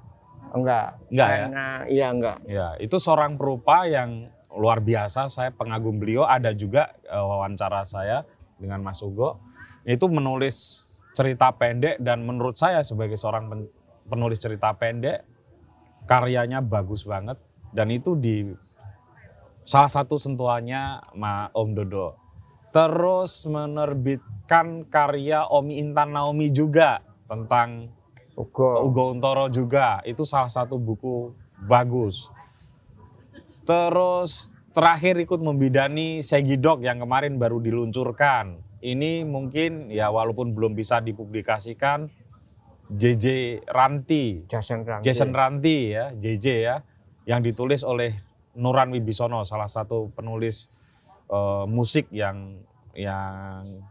[0.54, 1.02] Enggak.
[1.10, 1.38] Enggak ya?
[1.42, 2.38] Karena iya enggak.
[2.46, 5.30] Ya, itu seorang perupa yang luar biasa.
[5.30, 6.26] Saya pengagum beliau.
[6.26, 8.26] Ada juga eh, wawancara saya
[8.58, 9.40] dengan Mas Ugo.
[9.88, 10.86] Itu menulis
[11.18, 13.72] cerita pendek dan menurut saya sebagai seorang pen-
[14.08, 15.26] penulis cerita pendek
[16.10, 17.38] karyanya bagus banget
[17.70, 18.50] dan itu di
[19.68, 22.18] salah satu sentuhannya Ma Om Dodo.
[22.70, 27.90] Terus menerbitkan karya Omi Intan Naomi juga tentang
[28.38, 28.86] Ugo.
[28.86, 31.34] Ugo Untoro juga itu salah satu buku
[31.66, 32.30] bagus.
[33.70, 38.58] Terus terakhir ikut membidani Segidok yang kemarin baru diluncurkan.
[38.82, 42.10] Ini mungkin ya walaupun belum bisa dipublikasikan
[42.90, 45.06] JJ Ranti, Jason Ranti.
[45.06, 46.82] Jason Ranti ya, JJ ya,
[47.30, 48.18] yang ditulis oleh
[48.58, 50.66] Nuran Wibisono, salah satu penulis
[51.30, 52.58] eh, musik yang
[52.98, 53.86] yang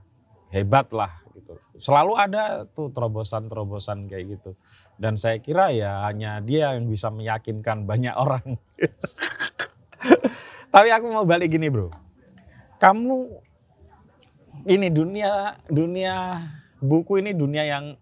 [0.50, 1.54] hebat lah gitu.
[1.78, 4.58] Selalu ada tuh terobosan-terobosan kayak gitu.
[4.98, 8.58] Dan saya kira ya hanya dia yang bisa meyakinkan banyak orang.
[10.68, 11.88] Tapi aku mau balik gini bro.
[12.78, 13.16] Kamu
[14.68, 16.44] ini dunia dunia
[16.78, 17.96] buku ini dunia yang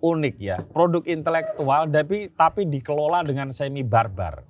[0.00, 0.56] unik ya.
[0.60, 4.44] Produk intelektual tapi tapi dikelola dengan semi barbar.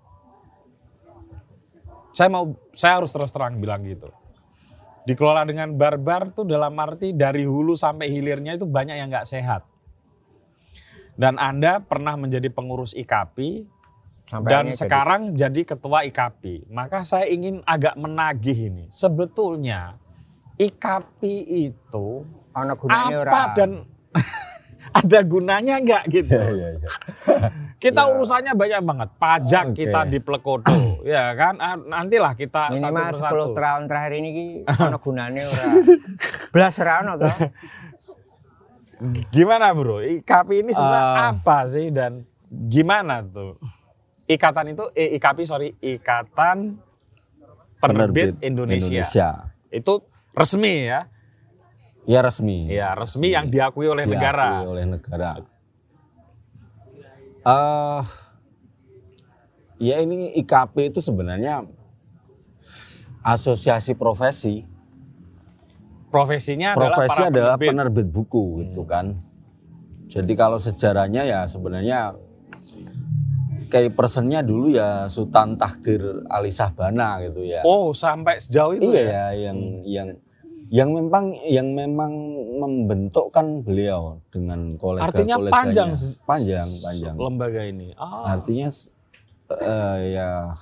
[2.10, 4.10] Saya mau saya harus terus terang bilang gitu.
[5.06, 9.62] Dikelola dengan barbar tuh dalam arti dari hulu sampai hilirnya itu banyak yang nggak sehat.
[11.14, 13.79] Dan Anda pernah menjadi pengurus IKAPI
[14.30, 16.70] Sampai dan akhirnya jadi- sekarang jadi ketua IKAPI.
[16.70, 18.86] Maka saya ingin agak menagih ini.
[18.88, 19.98] Sebetulnya
[20.54, 21.34] IKAPI
[21.66, 22.06] itu
[22.54, 23.42] gunanya apa ora.
[23.52, 23.70] dan
[25.00, 26.30] ada gunanya nggak gitu?
[26.30, 26.88] Iya, iya, iya.
[27.80, 28.12] Kita Ya.
[28.12, 29.08] urusannya banyak banget.
[29.16, 29.76] Pajak Oke.
[29.80, 31.56] kita di Plekodo, ya kan?
[31.56, 33.08] Ah, Nantilah kita minimal.
[33.08, 34.30] 10 tahun terakhir ini
[34.68, 35.64] ono gunanya ora.
[36.52, 37.34] Belas ora ono toh.
[39.32, 40.04] Gimana bro?
[40.04, 41.28] IKAPI ini sebenarnya Eh.
[41.32, 43.56] apa sih dan gimana tuh?
[44.30, 46.78] Ikatan itu, eh, IKAPI sorry, Ikatan
[47.82, 49.50] Penerbit, Indonesia.
[49.72, 51.10] Itu resmi ya?
[52.06, 52.70] Ya resmi.
[52.70, 54.48] Ya resmi yang diakui oleh Diakui negara.
[54.62, 55.30] oleh negara.
[57.40, 58.02] Eh,
[59.80, 61.64] ya ini IKP itu sebenarnya
[63.24, 64.62] asosiasi profesi.
[66.10, 67.70] Profesinya adalah Profesi para adalah penerbit.
[67.72, 69.16] penerbit buku gitu kan.
[70.10, 72.18] Jadi kalau sejarahnya ya sebenarnya
[73.70, 77.62] key personnya dulu ya Sultan Takdir Ali Sahbana gitu ya.
[77.62, 79.06] Oh, sampai sejauh itu iya ya?
[79.06, 80.08] ya, yang yang
[80.70, 82.12] yang memang yang memang
[82.62, 85.90] membentuk kan beliau dengan kolega Artinya panjang
[86.26, 87.14] panjang panjang.
[87.18, 87.90] Lembaga ini.
[87.98, 88.38] Ah.
[88.38, 88.70] Artinya
[89.58, 90.54] eh, ya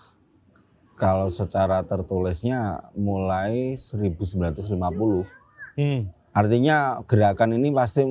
[0.97, 5.29] kalau secara tertulisnya mulai 1950.
[5.77, 6.01] Hmm.
[6.33, 8.03] Artinya gerakan ini pasti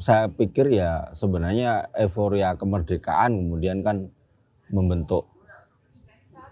[0.00, 4.10] saya pikir ya sebenarnya euforia kemerdekaan kemudian kan
[4.72, 5.28] membentuk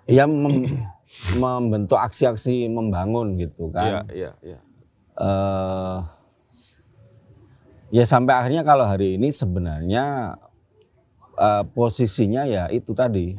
[0.05, 0.69] ya mem-
[1.43, 4.07] membentuk aksi-aksi membangun gitu kan.
[4.13, 4.59] iya, iya.
[5.19, 5.99] eh
[7.91, 10.37] ya sampai akhirnya kalau hari ini sebenarnya
[11.35, 13.35] eh, posisinya ya itu tadi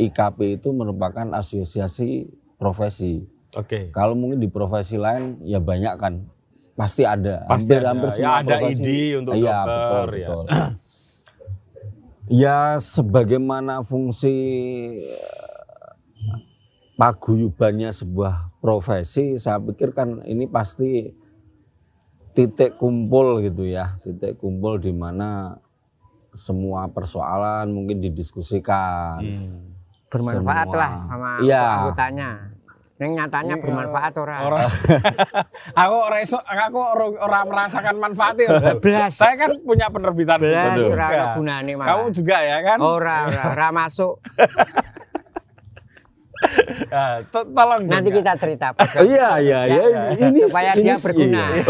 [0.00, 2.24] IKP itu merupakan asosiasi
[2.56, 3.20] profesi.
[3.52, 3.92] Oke.
[3.92, 6.24] Kalau mungkin di profesi lain ya banyak kan
[6.72, 7.44] pasti ada.
[7.44, 7.88] Pasti hampir ada.
[7.92, 8.80] hampir Ya, semua ada profesi.
[8.80, 8.88] ID
[9.20, 10.28] untuk Iya, dokter, betul, ya.
[10.32, 10.44] betul.
[12.30, 14.30] Ya sebagaimana fungsi
[15.02, 15.90] eh,
[16.94, 21.10] paguyubannya sebuah profesi, saya pikir kan ini pasti
[22.30, 25.58] titik kumpul gitu ya, titik kumpul di mana
[26.30, 29.18] semua persoalan mungkin didiskusikan.
[29.20, 29.60] Hmm.
[30.10, 30.80] bermanfaat Semua.
[30.82, 31.66] lah sama Iya.
[31.86, 32.49] anggotanya.
[33.00, 33.62] Yang nyatanya Iya.
[33.64, 34.40] bermanfaat orang.
[34.44, 34.60] Orang
[35.80, 38.76] aku ora iso aku ora ora merasakan manfaatnya.
[38.76, 39.16] Belas.
[39.16, 41.88] Saya kan punya penerbitan Belas ora ana gunane malah.
[41.96, 42.78] Kamu juga ya kan?
[42.78, 44.20] Ora, ora, ora masuk.
[46.90, 48.16] Ah, to- tolong Nanti Kak.
[48.16, 48.66] kita cerita.
[49.04, 49.82] Iya, iya, iya.
[50.16, 51.42] Ini, ini supaya ini dia sih, berguna.
[51.52, 51.64] iya.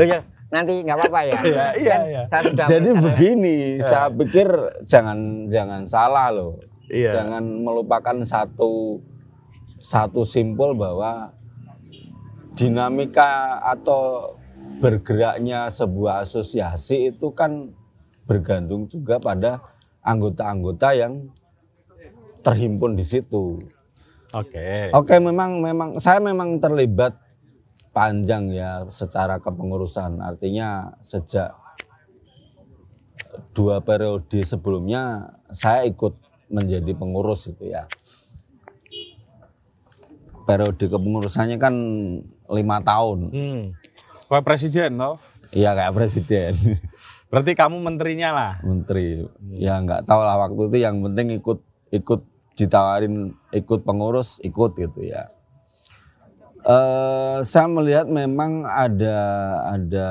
[0.00, 1.36] Ya, nanti nggak apa-apa ya.
[1.44, 2.22] Iya, iya, Kan iya.
[2.24, 4.48] Saya sudah Jadi begini, saya pikir
[4.88, 6.56] jangan jangan salah loh.
[6.88, 7.20] Iya.
[7.20, 9.04] Jangan melupakan satu
[9.78, 11.34] satu simpul bahwa
[12.58, 14.34] dinamika atau
[14.78, 17.74] bergeraknya sebuah asosiasi itu kan
[18.26, 19.62] bergantung juga pada
[20.02, 21.30] anggota-anggota yang
[22.42, 23.58] terhimpun di situ.
[24.34, 24.92] Oke.
[24.92, 27.16] Oke, memang memang saya memang terlibat
[27.90, 30.20] panjang ya secara kepengurusan.
[30.20, 31.56] Artinya sejak
[33.56, 36.14] dua periode sebelumnya saya ikut
[36.52, 37.88] menjadi pengurus itu ya.
[40.48, 41.74] Periode kepengurusannya kan
[42.48, 43.18] lima tahun.
[43.28, 43.62] Hmm.
[44.32, 45.20] Kayak presiden toh.
[45.52, 46.52] Iya kayak presiden,
[47.32, 48.52] Berarti kamu menterinya lah.
[48.64, 49.28] menteri.
[49.56, 51.60] Ya nggak tahu lah waktu itu yang penting ikut
[51.92, 52.20] ikut
[52.56, 55.28] ditawarin ikut pengurus ikut gitu ya.
[56.64, 59.16] Eh saya melihat memang ada
[59.72, 60.08] ada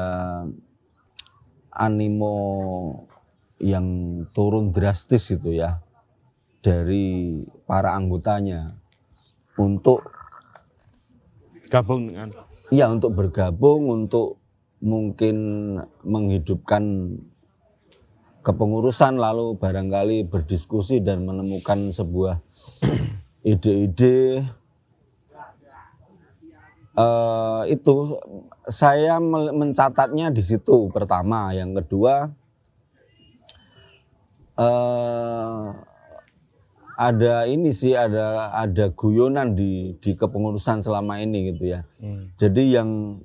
[1.70, 2.38] animo
[3.58, 3.86] yang
[4.34, 5.82] turun drastis itu ya
[6.62, 8.74] dari para anggotanya
[9.58, 10.17] untuk
[11.68, 12.32] Gabung dengan
[12.72, 14.40] ya untuk bergabung untuk
[14.80, 15.36] mungkin
[16.08, 17.16] menghidupkan
[18.44, 22.40] kepengurusan lalu barangkali berdiskusi dan menemukan sebuah
[23.52, 24.48] ide-ide.
[26.98, 27.96] Eh, itu
[28.66, 29.20] saya
[29.54, 31.52] mencatatnya di situ pertama.
[31.52, 32.14] Yang kedua
[34.58, 35.97] eh
[36.98, 42.34] ada ini sih ada ada guyonan di di kepengurusan selama ini gitu ya Hmm.
[42.36, 43.22] jadi yang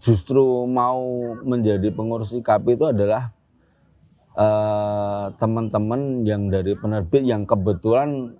[0.00, 0.98] justru mau
[1.38, 3.36] menjadi pengurus IKP itu adalah
[4.32, 8.32] eh, teman-teman yang dari penerbit yang kebetulan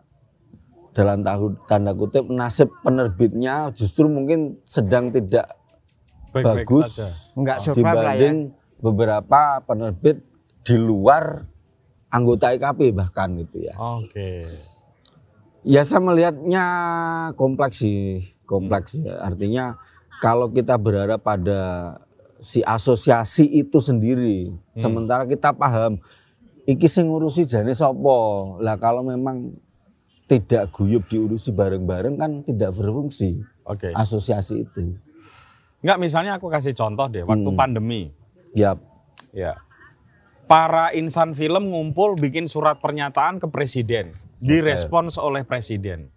[0.92, 5.52] dalam tahu- tanda kutip nasib penerbitnya justru mungkin sedang tidak
[6.32, 7.06] baik-baik bagus saja.
[7.34, 7.92] Enggak survive lah ya.
[7.92, 8.36] dibanding
[8.78, 10.16] beberapa penerbit
[10.62, 11.44] di luar
[12.12, 13.74] anggota IKP bahkan gitu ya.
[13.80, 14.44] Oke.
[15.64, 16.64] Ya saya melihatnya
[17.34, 19.24] kompleks sih, kompleks ya.
[19.24, 19.80] Artinya
[20.20, 21.96] kalau kita berharap pada
[22.42, 25.96] si asosiasi itu sendiri, sementara kita paham
[26.68, 28.18] iki sing ngurusi jane sapa.
[28.60, 29.54] Lah kalau memang
[30.26, 33.94] tidak guyup diurusi bareng-bareng kan tidak berfungsi Oke.
[33.94, 34.98] asosiasi itu.
[35.82, 37.58] Enggak misalnya aku kasih contoh deh waktu Hmm.
[37.58, 38.10] pandemi.
[38.52, 38.76] Ya,
[39.32, 39.56] Ya.
[40.52, 46.12] Para insan film ngumpul bikin surat pernyataan ke presiden, direspons oleh presiden.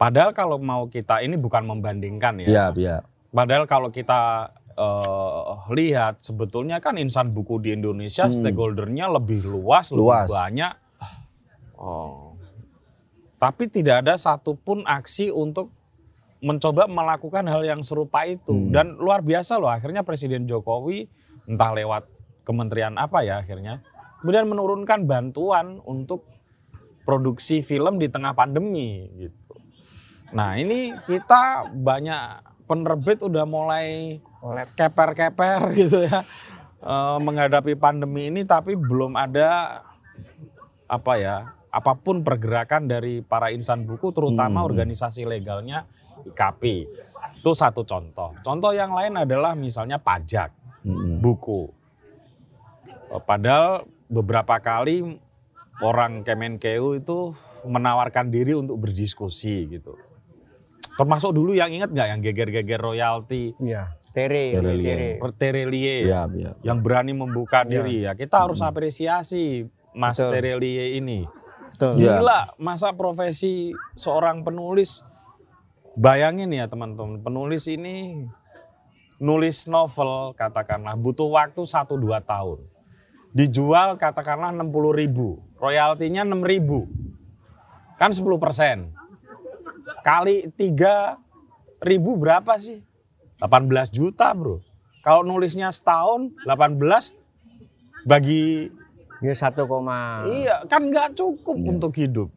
[0.00, 2.48] Padahal kalau mau kita ini bukan membandingkan ya.
[2.48, 2.96] ya, ya.
[3.28, 10.00] Padahal kalau kita eh, lihat sebetulnya kan insan buku di Indonesia stakeholdernya lebih luas, Hmm.
[10.00, 10.24] Luas.
[10.24, 10.72] lebih banyak.
[11.76, 12.40] Oh.
[13.36, 15.68] Tapi tidak ada satupun aksi untuk
[16.40, 18.72] mencoba melakukan hal yang serupa itu Hmm.
[18.72, 21.04] dan luar biasa loh akhirnya Presiden Jokowi
[21.44, 22.13] entah lewat
[22.44, 23.80] kementerian apa ya akhirnya
[24.20, 26.24] kemudian menurunkan bantuan untuk
[27.04, 29.54] produksi film di tengah pandemi gitu.
[30.32, 34.16] Nah ini kita banyak penerbit udah mulai
[34.72, 36.24] keper-keper gitu ya
[36.80, 39.80] eh, menghadapi pandemi ini tapi belum ada
[40.88, 41.36] apa ya
[41.68, 44.68] apa pun pergerakan dari para insan buku terutama Hmm.
[44.70, 45.84] organisasi legalnya
[46.24, 46.88] IKP
[47.34, 50.54] itu satu contoh contoh yang lain adalah misalnya pajak
[50.86, 51.18] Mm-mm.
[51.18, 51.68] buku
[53.20, 55.18] padahal beberapa kali
[55.78, 59.96] orang Kemenkeu itu menawarkan diri untuk berdiskusi gitu
[60.94, 63.98] termasuk dulu yang ingat nggak yang geger-geger royalti Iya.
[64.14, 65.10] Tere, Tere, tere.
[65.34, 66.50] Terelie Iya, iya.
[66.62, 70.30] yang berani membuka diri ya kita harus apresiasi Mas Betul.
[70.30, 71.26] Terelie ini
[71.74, 71.98] Betul.
[71.98, 72.22] Iya.
[72.22, 75.02] gila masa profesi seorang penulis
[75.94, 78.22] bayangin ya teman-teman penulis ini
[79.18, 82.58] nulis novel katakanlah butuh waktu 1-2 tahun
[83.34, 86.86] dijual katakanlah 60 ribu royaltinya 6 ribu
[87.98, 88.94] kan 10 persen
[90.06, 92.80] kali 3 ribu berapa sih
[93.42, 94.62] 18 juta bro
[95.02, 96.78] kalau nulisnya setahun 18
[98.06, 98.70] bagi
[99.24, 100.28] Ya satu koma.
[100.28, 102.28] Iya, kan nggak cukup untuk hidup.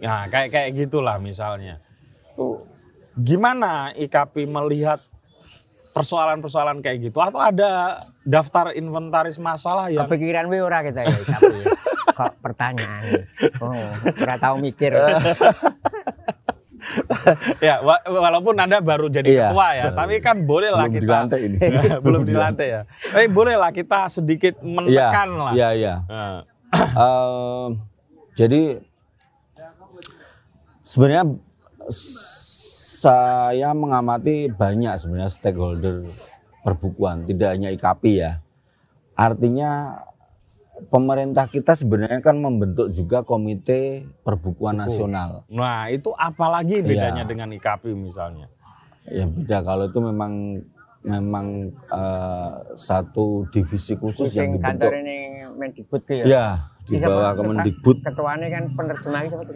[0.00, 1.84] Nah, kayak kayak gitulah misalnya.
[2.32, 2.64] Tuh
[3.12, 5.04] gimana IKP melihat
[5.90, 11.58] persoalan-persoalan kayak gitu atau ada daftar inventaris masalah yang Kepikiran we ora kita ya tapi
[12.10, 13.02] kok pertanyaan.
[13.58, 13.74] Oh,
[14.16, 14.90] ora tahu mikir.
[17.60, 19.46] ya wa- walaupun Anda baru jadi Iya.
[19.48, 21.56] ketua ya, tapi kan boleh lah Belum kita dilantik ini.
[22.04, 22.80] belum dilantik ya.
[23.04, 25.52] Tapi boleh lah kita sedikit Iya, menekan lah.
[25.52, 25.94] iya, iya.
[26.04, 27.80] Nah, Ehm,
[28.34, 28.76] jadi
[30.82, 31.24] sebenarnya
[32.98, 36.02] saya mengamati banyak sebenarnya stakeholder
[36.66, 38.42] perbukuan, tidak hanya IKP ya.
[39.14, 40.02] Artinya
[40.90, 45.46] pemerintah kita sebenarnya kan membentuk juga komite perbukuan nasional.
[45.50, 47.30] nah, itu apalagi bedanya Iya.
[47.30, 48.46] dengan IKP misalnya.
[49.08, 50.62] Ya beda kalau itu memang
[51.00, 55.06] memang eh, satu divisi khusus yang Sing kantor dibentuk.
[55.06, 55.18] ini
[55.58, 56.24] Mendikbud ya.
[56.26, 56.46] Ya,
[56.86, 57.34] di bawah?
[57.34, 57.96] Kemendikbud.
[58.04, 59.54] Ketuanya kan penerjemah siapa tuh?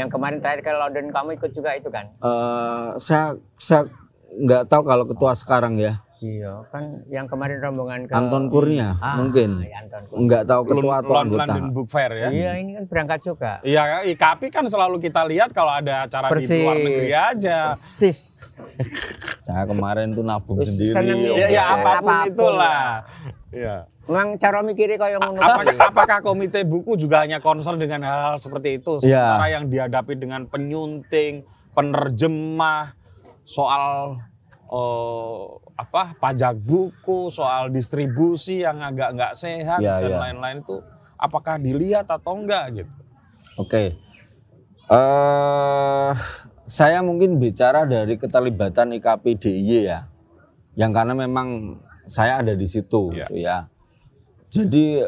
[0.00, 2.08] Yang kemarin terakhir ke London kamu ikut juga itu kan?
[2.16, 3.84] Eh, saya saya
[4.32, 9.16] nggak tahu kalau ketua sekarang ya Iya, kan yang kemarin rombongan ke Anton Kurnia Ah,
[9.16, 10.20] mungkin iya, Anton Kurnia.
[10.22, 12.28] nggak tahu ketua atau anggota London Book Fair ya.
[12.28, 13.52] Iya, ini kan berangkat juga.
[13.62, 16.60] Iya, IKP kan selalu kita lihat kalau ada acara di Persis.
[16.60, 17.58] luar negeri aja.
[17.72, 18.20] Persis.
[19.40, 22.84] saya kemarin tuh nabung sendiri seneng Ya, Iya, ya apa pun, apa pun itulah.
[23.50, 23.76] Iya.
[24.10, 25.38] Memang cara mikirnya kayak ngono.
[25.38, 28.98] Apakah, apakah komite buku juga hanya concern dengan hal-hal seperti itu?
[29.06, 29.22] Iya.
[29.22, 32.98] Sementara yang dihadapi dengan penyunting, penerjemah,
[33.46, 34.18] soal
[34.66, 35.44] eh,
[35.78, 40.18] apa pajak buku, soal distribusi yang agak nggak sehat Iya, dan iya.
[40.26, 40.76] lain-lain itu,
[41.16, 42.92] apakah dilihat atau enggak gitu?
[43.58, 43.84] oke
[44.90, 46.10] eh
[46.64, 50.06] saya mungkin bicara dari keterlibatan IKP DIY ya
[50.74, 53.26] yang karena memang saya ada di situ Iya.
[53.26, 53.69] gitu ya
[54.50, 55.06] jadi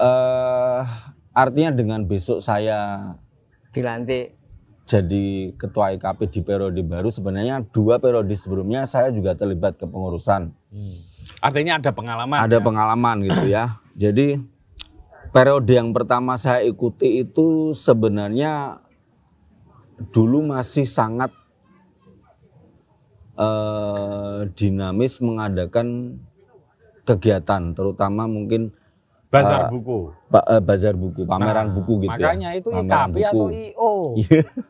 [0.00, 0.82] eh
[1.30, 3.12] artinya dengan besok saya
[3.70, 4.34] Dilantik.
[4.88, 10.50] jadi ketua IKP di periode baru sebenarnya dua periode sebelumnya saya juga terlibat kepengurusan
[11.40, 12.38] Artinya ada pengalaman.
[12.42, 12.62] ada ya?
[12.62, 13.64] pengalaman gitu ya.
[13.94, 14.40] Jadi
[15.30, 18.82] periode yang pertama saya ikuti itu sebenarnya
[20.10, 21.30] dulu masih sangat
[23.36, 26.18] eh, dinamis mengadakan
[27.10, 28.70] kegiatan, terutama mungkin
[29.30, 30.10] Bazar Ah, buku.
[30.26, 32.58] ba- eh, bazar buku, pameran Nah, buku gitu Makanya ya.
[32.58, 33.46] itu Pameran IKP atau.
[33.46, 33.92] IO?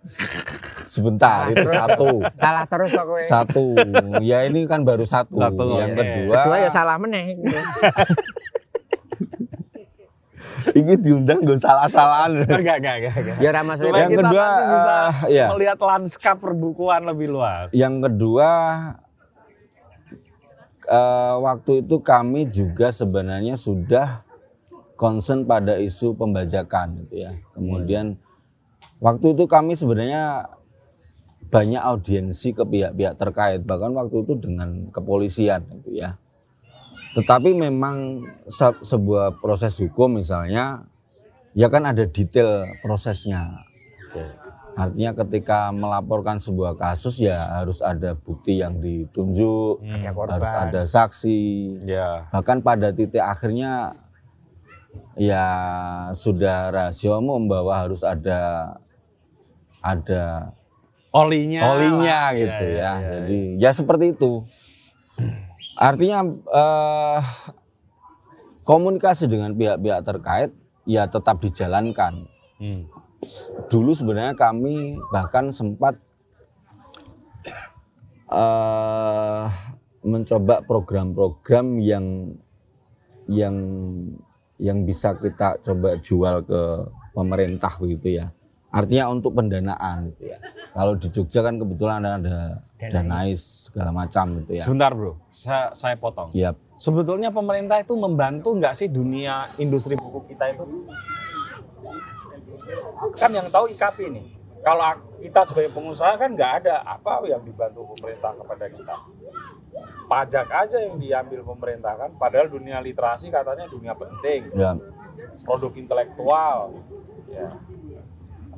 [0.93, 2.09] Sebentar, itu satu.
[2.37, 3.23] Salah terus kok kowe.
[3.25, 3.65] Satu.
[4.21, 5.41] Ya ini kan baru satu.
[5.41, 6.05] Satu, yang oke.
[6.05, 7.33] kedua, Kedua ya salah meneh.
[10.71, 12.45] ini diundang gue salah-salahan.
[12.45, 13.15] Enggak, enggak, enggak.
[13.17, 13.37] enggak.
[13.41, 13.89] ya ora masalah.
[13.89, 15.47] Supaya Yang kita kedua, bisa eh, iya.
[15.49, 17.69] melihat lanskap perbukuan lebih luas.
[17.73, 18.51] Yang kedua
[20.91, 24.27] eh, waktu itu kami juga sebenarnya sudah
[24.99, 27.33] concern pada isu pembajakan gitu ya.
[27.57, 28.21] Kemudian
[29.01, 30.51] waktu itu kami sebenarnya
[31.51, 36.21] banyak audiensi ke pihak-pihak terkait bahkan waktu itu dengan kepolisian gitu ya.
[37.17, 40.87] Tetapi memang se- sebuah proses hukum misalnya
[41.57, 43.67] ya kan ada detail prosesnya.
[44.79, 49.83] Artinya ketika melaporkan sebuah kasus ya harus ada bukti yang ditunjuk,
[50.15, 50.41] korban.
[50.41, 51.41] harus ada saksi.
[51.85, 52.31] Ya.
[52.33, 53.99] Bahkan pada titik akhirnya
[55.19, 55.47] ya
[56.15, 56.71] sudah
[57.19, 58.73] umum bahwa harus ada
[59.83, 60.55] ada
[61.11, 61.67] Olinya.
[61.75, 62.39] olinya lah.
[62.39, 62.79] gitu Ya, ya.
[62.79, 63.11] ya, ya.
[63.21, 64.47] Jadi ya seperti itu.
[65.77, 67.21] Artinya eh,
[68.63, 70.51] komunikasi dengan pihak-pihak terkait
[70.87, 72.27] ya tetap dijalankan
[72.61, 72.85] Hmm.
[73.69, 75.97] Dulu sebenarnya kami bahkan sempat
[78.31, 79.47] eh
[80.01, 82.33] mencoba program-program yang
[83.29, 83.57] yang
[84.57, 86.61] yang bisa kita coba jual ke
[87.13, 88.33] pemerintah begitu ya.
[88.71, 90.39] Artinya untuk pendanaan gitu ya.
[90.71, 92.37] Kalau di Jogja kan kebetulan ada, ada
[92.79, 93.67] Danais.
[93.67, 94.63] segala macam gitu ya.
[94.63, 96.31] Sebentar bro, saya, saya potong.
[96.31, 96.55] Iya.
[96.79, 100.65] Sebetulnya pemerintah itu membantu nggak sih dunia industri buku kita itu?
[103.17, 104.27] Kan yang tahu IKP nih.
[104.61, 104.93] Kalau
[105.25, 108.97] kita sebagai pengusaha kan nggak ada apa yang dibantu pemerintah kepada kita.
[110.05, 112.11] Pajak aja yang diambil pemerintah kan.
[112.21, 114.53] Padahal dunia literasi katanya dunia penting.
[114.53, 114.77] Ya.
[115.49, 116.77] Produk intelektual.
[117.33, 117.57] Ya.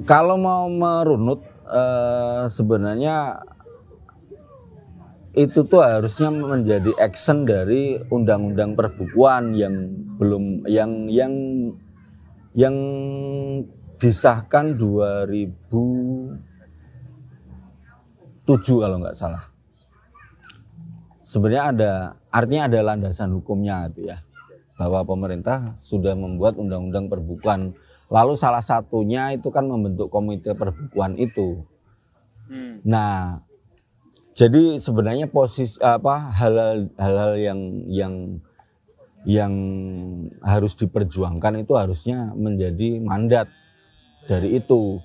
[0.03, 3.47] Kalau mau merunut eh, sebenarnya
[5.33, 9.73] itu tuh harusnya menjadi action dari undang-undang perbukuan yang
[10.21, 11.33] belum yang yang
[12.53, 12.77] yang
[14.03, 16.42] disahkan 2007
[18.82, 19.46] kalau nggak salah.
[21.22, 21.92] Sebenarnya ada
[22.34, 24.26] artinya ada landasan hukumnya gitu ya.
[24.74, 27.78] Bahwa pemerintah sudah membuat undang-undang perbukuan.
[28.11, 31.62] Lalu salah satunya itu kan membentuk komite perbukuan itu.
[32.82, 33.40] Nah,
[34.34, 38.14] jadi sebenarnya posisi apa hal-hal yang yang
[39.22, 39.55] yang
[40.42, 43.46] harus diperjuangkan itu harusnya menjadi mandat
[44.25, 45.01] dari itu.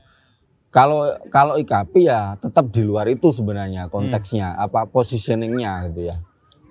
[0.68, 6.18] Kalau kalau IKP ya tetap di luar itu sebenarnya konteksnya apa positioningnya gitu ya.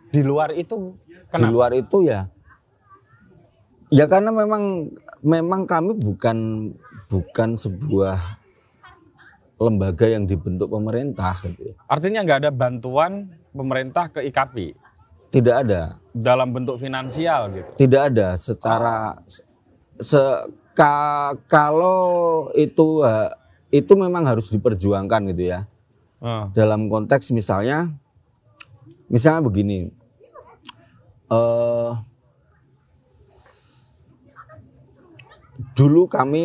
[0.08, 1.50] Di luar itu Di kenapa?
[1.50, 2.30] luar itu ya
[3.88, 4.92] ya karena memang
[5.22, 6.38] memang kami bukan
[7.08, 8.38] bukan sebuah
[9.56, 11.74] lembaga yang dibentuk pemerintah gitu ya.
[11.88, 13.12] Artinya nggak ada bantuan
[13.50, 14.76] pemerintah ke IKP
[15.32, 15.96] Tidak ada.
[16.12, 17.70] dalam bentuk finansial gitu.
[17.76, 19.16] tidak ada secara
[19.96, 20.20] se
[20.76, 23.32] ka- kalau itu ha-
[23.72, 25.60] itu memang harus diperjuangkan gitu ya
[26.16, 27.92] Eh, dalam konteks misalnya
[29.12, 29.92] misalnya begini
[31.28, 31.92] eh
[35.76, 36.44] dulu kami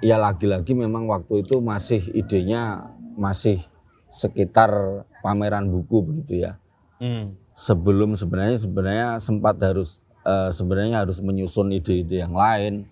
[0.00, 3.60] ya lagi-lagi memang waktu itu masih idenya masih
[4.08, 6.56] sekitar pameran buku begitu ya
[6.96, 7.36] hmm.
[7.52, 12.88] sebelum sebenarnya sebenarnya sempat harus eh, sebenarnya harus menyusun ide-ide yang lain.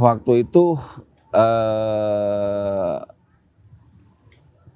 [0.00, 0.80] Waktu itu
[1.36, 2.96] eh,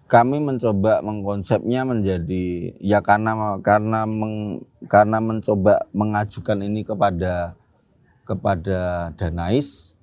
[0.05, 7.57] kami mencoba mengkonsepnya menjadi ya karena karena meng- karena mencoba mengajukan ini kepada
[8.29, 9.97] kepada Danais.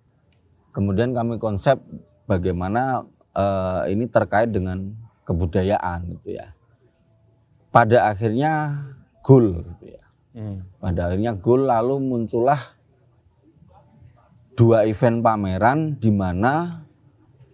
[0.73, 1.77] Kemudian kami konsep
[2.25, 3.05] bagaimana
[3.37, 4.97] eh, ini terkait dengan
[5.29, 6.57] kebudayaan gitu ya
[7.71, 8.83] pada akhirnya
[9.23, 10.03] goal gitu ya.
[10.31, 10.65] Hmm.
[10.81, 12.59] Pada akhirnya goal lalu muncullah
[14.61, 16.85] dua event pameran di mana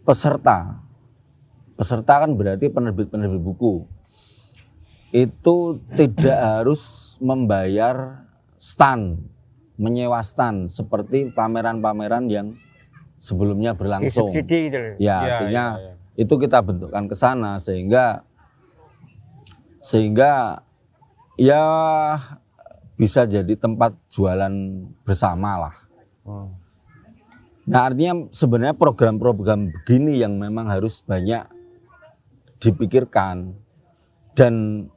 [0.03, 0.83] peserta
[1.79, 3.87] peserta kan berarti penerbit-penerbit buku
[5.15, 8.27] itu tidak harus membayar
[8.59, 9.23] stand
[9.79, 12.59] menyewa stand seperti pameran-pameran yang
[13.23, 14.27] sebelumnya berlangsung.
[14.27, 14.93] disubsidi gitu loh.
[14.99, 15.93] Ya, Ya, artinya ya, ya.
[16.27, 18.25] itu kita bentukkan ke sana sehingga
[19.79, 20.59] sehingga
[21.39, 21.63] ya
[22.99, 24.51] bisa jadi tempat jualan
[25.05, 25.75] bersama lah.
[26.25, 26.66] Hmm.
[27.67, 31.43] Nah artinya sebenarnya program-program begini yang memang harus banyak
[32.57, 33.53] dipikirkan
[34.33, 34.87] dan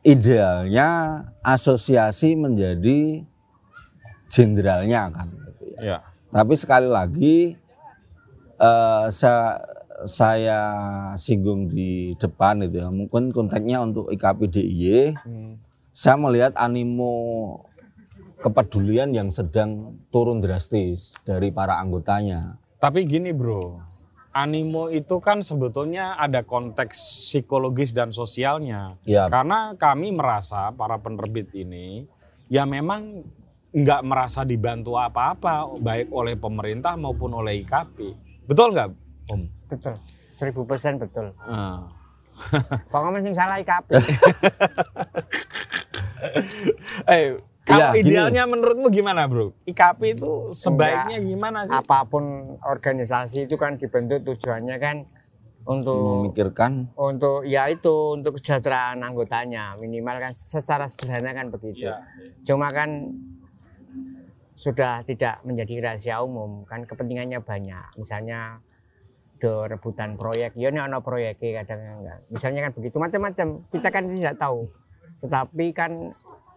[0.00, 0.88] idealnya
[1.40, 3.22] asosiasi menjadi
[4.28, 5.28] jenderalnya kan.
[5.28, 5.80] gitu ya.
[5.80, 5.98] Ya.
[6.32, 7.36] Tapi sekali lagi
[8.56, 9.60] eh, saya,
[10.08, 10.60] saya
[11.14, 15.54] singgung di depan itu ya, mungkin konteksnya untuk IKP DIY, Hmm.
[15.94, 17.12] saya melihat animo
[18.44, 22.60] kepedulian yang sedang turun drastis dari para anggotanya.
[22.76, 23.80] Tapi gini bro,
[24.36, 29.00] animo itu kan sebetulnya ada konteks psikologis dan sosialnya.
[29.08, 32.04] Ya, Karena kami merasa para penerbit ini
[32.52, 33.24] ya memang
[33.74, 38.12] nggak merasa dibantu apa-apa baik oleh pemerintah maupun oleh IKP.
[38.44, 38.92] Betul nggak,
[39.32, 39.40] Om?
[39.72, 39.96] Betul.
[40.36, 41.32] Seribu persen betul.
[41.40, 41.88] Ah.
[42.92, 43.88] Pokoknya sing salah IKP.
[47.04, 48.12] Eh, kalau gini.
[48.12, 49.56] idealnya menurutmu gimana, Bro?
[49.64, 51.72] IKP itu sebaiknya gimana sih?
[51.72, 55.08] Apa pun organisasi itu kan dibentuk tujuannya kan
[55.64, 61.88] untuk memikirkan untuk ya itu untuk kesejahteraan anggotanya minimal kan secara sederhana kan begitu.
[61.88, 62.04] Iya.
[62.44, 63.16] Cuma kan
[64.54, 67.96] sudah tidak menjadi rahasia umum kan kepentingannya banyak.
[67.96, 68.60] Misalnya
[69.40, 72.28] do rebutan proyek, ya ini ono proyek kadang enggak.
[72.28, 73.46] Misalnya kan begitu macam-macam.
[73.68, 74.70] Kita kan tidak tahu.
[75.20, 75.92] Tetapi kan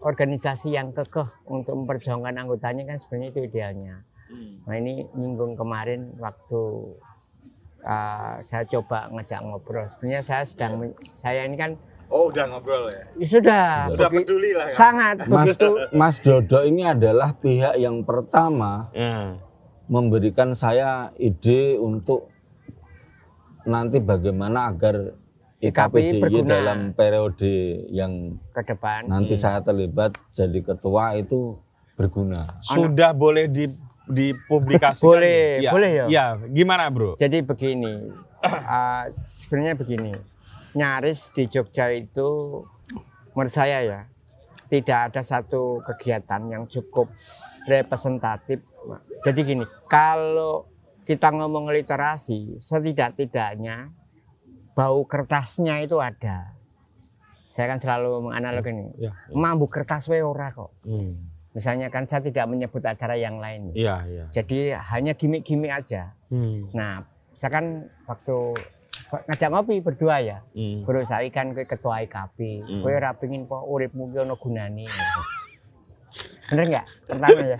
[0.08, 3.96] organisasi yang kekeh untuk memperjuangkan anggotanya kan sebenarnya itu idealnya.
[4.64, 6.62] Nah ini nyinggung kemarin waktu
[7.82, 9.84] uh, saya coba ngajak ngobrol.
[9.90, 11.76] Sebenarnya saya sedang men- saya ini kan
[12.08, 13.04] Oh, udah ngobrol ya.
[13.20, 13.68] Ya sudah.
[13.92, 14.74] Udah begi- peduli lah ya.
[14.74, 15.68] sangat Mas begitu.
[15.92, 19.36] Mas Dodo ini adalah pihak yang pertama Ya.
[19.86, 22.32] memberikan saya ide untuk
[23.64, 25.20] nanti bagaimana agar
[25.58, 26.50] IKPI IKPDY berguna.
[26.54, 29.10] dalam periode yang ke depan.
[29.10, 31.58] nanti saya terlibat jadi ketua itu
[31.98, 32.62] berguna.
[32.62, 33.66] Sudah boleh di
[34.08, 35.04] dipublikasikan.
[35.12, 36.06] Boleh, boleh ya?
[36.08, 37.20] Ya, gimana, Bro?
[37.20, 38.08] Jadi begini,
[38.40, 39.04] eh,
[39.44, 40.16] sebenarnya begini,
[40.72, 42.64] nyaris di Jogja itu
[43.36, 44.00] menurut saya ya
[44.72, 47.12] tidak ada satu kegiatan yang cukup
[47.68, 48.64] representatif.
[49.26, 50.72] Jadi gini, kalau
[51.04, 53.92] kita ngomong literasi, setidak-tidaknya
[54.78, 56.54] bau kertasnya itu ada.
[57.50, 59.10] Saya kan selalu menganalog ini.
[59.10, 59.18] Ya.
[59.34, 60.70] Mambu kertas we ora kok.
[60.86, 61.18] Hmm.
[61.58, 63.74] Misalnya kan saya tidak menyebut acara yang lain.
[63.74, 64.26] Iya, iya.
[64.30, 66.14] Jadi hanya gimmick-gimmick aja.
[66.30, 66.70] Hmm.
[66.78, 67.02] Nah,
[67.34, 68.38] saya kan waktu
[69.26, 70.46] ngajak ngopi berdua ya.
[70.54, 70.86] Hmm.
[70.86, 72.62] Bro saya kan ke ketua IKP.
[72.62, 72.82] Hmm.
[72.86, 74.86] Kowe ora pengin kok uripmu ki ono gunane.
[76.54, 76.86] Bener nggak?
[77.10, 77.60] Pertama ya.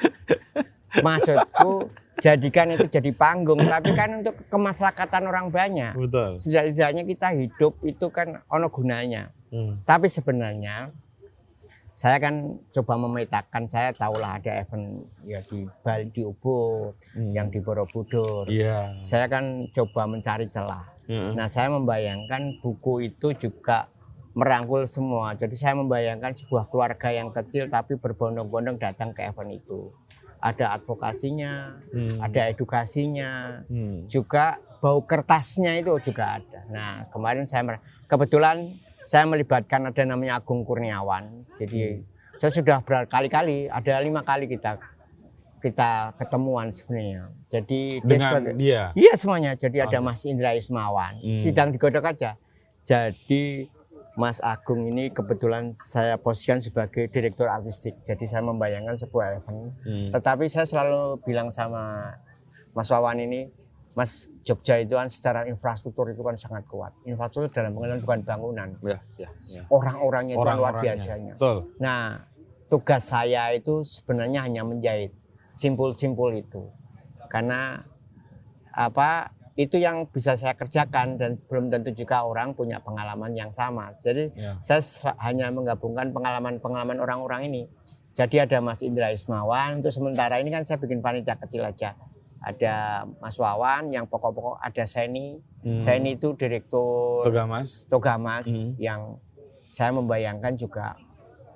[1.06, 5.94] Maksudku jadikan itu jadi panggung, tapi kan untuk kemaslahatan orang banyak.
[5.94, 6.42] Betul.
[6.42, 9.30] Setidaknya kita hidup itu kan ono gunanya.
[9.54, 9.80] Hmm.
[9.86, 10.92] Tapi sebenarnya
[11.98, 17.34] saya kan coba memetakan, saya tahulah ada event ya di Bali di Ubud, Hmm.
[17.34, 18.46] yang di Borobudur.
[18.46, 19.02] Iya.
[19.02, 20.86] Saya kan coba mencari celah.
[21.10, 21.34] Hmm.
[21.34, 23.90] Nah, saya membayangkan buku itu juga
[24.38, 25.34] merangkul semua.
[25.34, 29.90] Jadi saya membayangkan sebuah keluarga yang kecil tapi berbondong-bondong datang ke event itu.
[30.48, 32.18] Ada advokasinya, Hmm.
[32.24, 33.32] ada edukasinya,
[33.68, 34.08] Hmm.
[34.08, 36.60] juga bau kertasnya itu juga ada.
[36.70, 37.66] Nah, kemarin saya
[38.06, 41.48] kebetulan saya melibatkan ada namanya Agung Kurniawan.
[41.56, 42.00] Jadi
[42.36, 44.78] saya sudah berkali-kali, ada lima kali kita
[45.58, 47.34] kita ketemuan sebenarnya.
[47.50, 48.82] Jadi dia Dengan sebagai- dia.
[48.94, 49.52] Iya semuanya.
[49.58, 49.98] Jadi ada.
[50.00, 51.18] Mas Indra Ismawan.
[51.18, 51.34] Hmm.
[51.34, 52.38] Sidang digodok aja.
[52.86, 53.66] Jadi
[54.18, 58.02] Mas Agung ini kebetulan saya posisikan sebagai direktur artistik.
[58.02, 59.78] Jadi saya membayangkan sebuah event.
[59.86, 60.10] Hmm.
[60.10, 62.18] Tetapi saya selalu bilang sama
[62.74, 63.54] Mas Wawan ini,
[63.94, 66.98] Mas Jogja itu kan secara infrastruktur itu kan sangat kuat.
[67.06, 68.68] Infrastruktur dalam pengertian bukan bangunan.
[68.82, 69.62] Ya, ya, ya.
[69.70, 71.34] Orang-orangnya itu kan luar biasanya.
[71.38, 71.58] Betul.
[71.78, 72.26] Nah,
[72.74, 75.14] tugas saya itu sebenarnya hanya menjahit
[75.54, 76.66] simpul-simpul itu.
[77.30, 77.86] Karena
[78.74, 83.90] apa itu yang bisa saya kerjakan dan belum tentu juga orang punya pengalaman yang sama.
[83.92, 84.54] Jadi Ya.
[84.62, 84.80] saya
[85.20, 87.64] hanya menggabungkan pengalaman-pengalaman orang-orang ini.
[88.14, 91.98] Jadi ada Mas Indra Ismawan untuk sementara ini kan saya bikin panitia kecil aja.
[92.38, 95.42] Ada Mas Wawan yang pokok-pokok ada Seni.
[95.66, 95.82] Hmm.
[95.82, 97.82] Seni itu direktur Toga Mas.
[97.90, 98.78] Togamas Hmm.
[98.78, 99.02] yang
[99.70, 100.94] saya membayangkan juga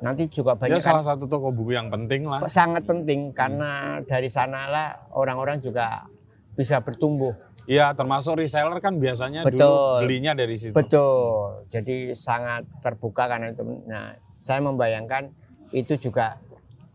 [0.01, 2.41] nanti juga banyak kan salah satu toko buku yang penting lah.
[2.49, 6.09] sangat penting karena dari sanalah orang-orang juga
[6.51, 7.31] bisa bertumbuh.
[7.69, 9.97] Iya, termasuk reseller kan biasanya dulu Betul.
[10.05, 10.73] belinya dari situ.
[10.73, 11.69] Betul.
[11.69, 13.61] Jadi sangat terbuka karena itu.
[13.85, 15.29] Nah, saya membayangkan
[15.71, 16.41] itu juga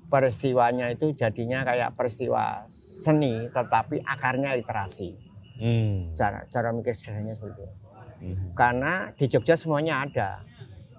[0.07, 5.19] peristiwanya itu jadinya kayak peristiwa seni tetapi akarnya literasi.
[5.57, 6.13] Hmm.
[6.13, 7.75] Cara cara mikir sederhananya seperti itu.
[8.17, 8.37] Hmm.
[8.53, 10.31] Karena di Jogja semuanya ada.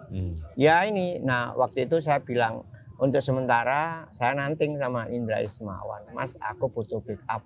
[0.08, 0.40] Hmm.
[0.56, 2.64] Ya ini, nah waktu itu saya bilang
[2.98, 7.44] untuk sementara saya nanting sama Indra Ismawan, Mas aku butuh backup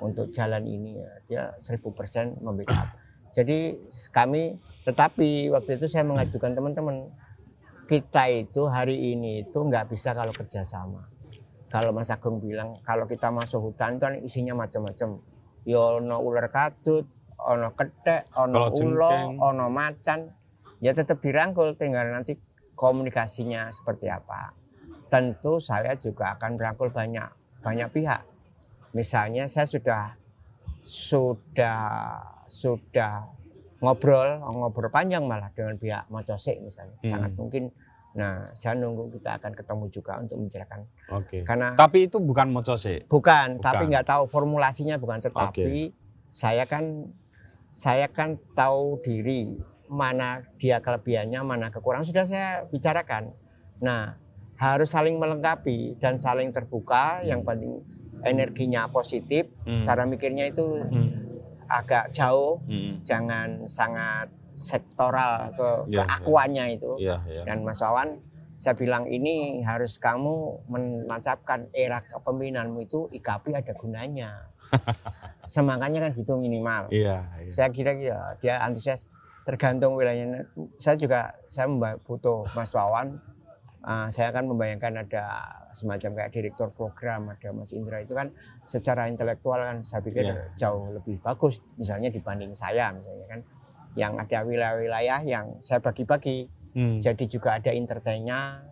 [0.00, 1.12] untuk jalan ini ya.
[1.28, 2.88] Dia 1000% membackup.
[3.32, 3.80] Jadi
[4.12, 7.08] kami, tetapi waktu itu saya mengajukan teman-teman
[7.88, 11.08] kita itu hari ini itu nggak bisa kalau kerjasama.
[11.72, 15.24] Kalau Mas Agung bilang kalau kita masuk hutan itu kan isinya macam-macam.
[15.64, 17.08] Ya ono ular kadut,
[17.40, 20.28] ono ketek, ono ulo, ono macan.
[20.84, 22.36] Ya tetap dirangkul, tinggal nanti
[22.76, 24.52] komunikasinya seperti apa.
[25.08, 27.28] Tentu saya juga akan merangkul banyak
[27.64, 28.20] banyak pihak.
[28.92, 30.16] Misalnya saya sudah
[30.82, 31.80] sudah
[32.46, 33.24] sudah
[33.78, 37.10] ngobrol ngobrol panjang malah dengan pihak Mocosik misalnya Hmm.
[37.10, 37.64] sangat mungkin
[38.12, 41.42] nah saya nunggu kita akan ketemu juga untuk membicarakan Oke.
[41.42, 43.08] karena Tapi itu bukan mocose.
[43.08, 43.64] bukan, Bukan.
[43.64, 45.96] tapi nggak tahu formulasinya bukan tetapi
[46.28, 47.08] saya kan
[47.72, 49.56] saya kan tahu diri
[49.88, 53.32] mana dia kelebihannya mana kekurangan sudah saya bicarakan
[53.80, 54.20] nah
[54.60, 57.80] harus saling melengkapi dan saling terbuka yang penting
[58.22, 59.82] energinya positif Hmm.
[59.82, 61.10] cara mikirnya itu Hmm.
[61.66, 63.00] agak jauh Hmm.
[63.02, 67.42] jangan sangat sektoral ke Iya, keakuannya itu Iya, iya.
[67.44, 68.20] dan Mas Wawan
[68.56, 74.30] saya bilang ini harus kamu menancapkan era kepemimpinanmu itu IKP ada gunanya
[75.48, 77.52] semangatnya kan gitu minimal Iya, iya.
[77.52, 79.10] saya kira ya dia antusias
[79.42, 80.46] tergantung wilayahnya
[80.76, 81.66] saya juga saya
[81.98, 83.18] butuh Mas Wawan
[83.82, 85.26] Uh, saya akan membayangkan ada
[85.74, 88.30] semacam kayak direktur program ada Mas Indra itu kan
[88.62, 90.54] secara intelektual kan saya pikir Iya.
[90.54, 93.40] jauh lebih bagus misalnya dibanding saya misalnya kan
[93.98, 97.02] yang ada wilayah-wilayah yang saya bagi-bagi Hmm.
[97.02, 98.62] jadi juga ada entertainnya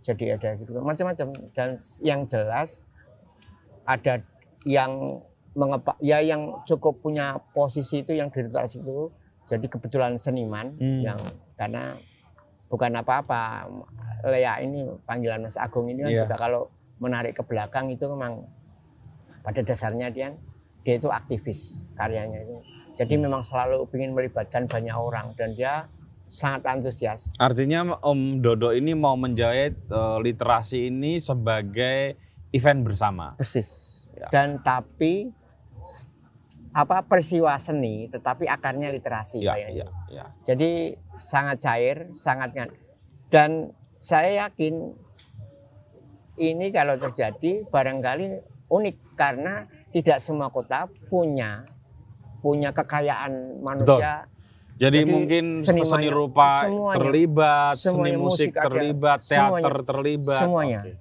[0.00, 2.86] jadi ada gitu macam-macam dan yang jelas
[3.82, 4.22] ada
[4.62, 5.18] yang
[5.52, 9.10] mengepak ya yang cukup punya posisi itu yang di literasi itu
[9.44, 11.02] jadi kebetulan seniman Hmm.
[11.02, 11.18] yang
[11.58, 11.98] karena
[12.70, 13.66] bukan apa-apa
[14.22, 16.22] Lea ini panggilan Mas Agung ini kan Iya.
[16.24, 16.62] juga kalau
[16.96, 18.44] menarik ke belakang itu memang
[19.40, 20.36] pada dasarnya dia
[20.80, 22.56] dia itu aktivis karyanya itu
[22.94, 23.22] jadi Hmm.
[23.24, 25.88] memang selalu ingin melibatkan banyak orang dan dia
[26.26, 32.14] sangat antusias Artinya Om Dodo ini mau menjahit eh, literasi ini sebagai
[32.50, 33.34] event bersama.
[33.34, 34.28] persis Ya.
[34.28, 35.32] dan tapi
[36.70, 40.24] apa peristiwa seni tetapi akarnya literasi Ya, kayaknya ya, ya.
[40.44, 40.70] jadi
[41.16, 42.54] sangat cair sangat
[43.26, 44.96] dan saya yakin
[46.40, 48.40] ini kalau terjadi barangkali
[48.72, 51.68] unik karena tidak semua kota punya
[52.40, 54.24] punya kekayaan manusia
[54.80, 56.96] Jadi, Jadi mungkin seni seni rupa semuanya.
[56.96, 58.64] terlibat, seni Semuanya, musik musik ada.
[58.64, 59.60] terlibat, Semuanya.
[59.60, 60.40] teater terlibat.
[60.40, 60.80] Semuanya.
[60.80, 60.92] Oke.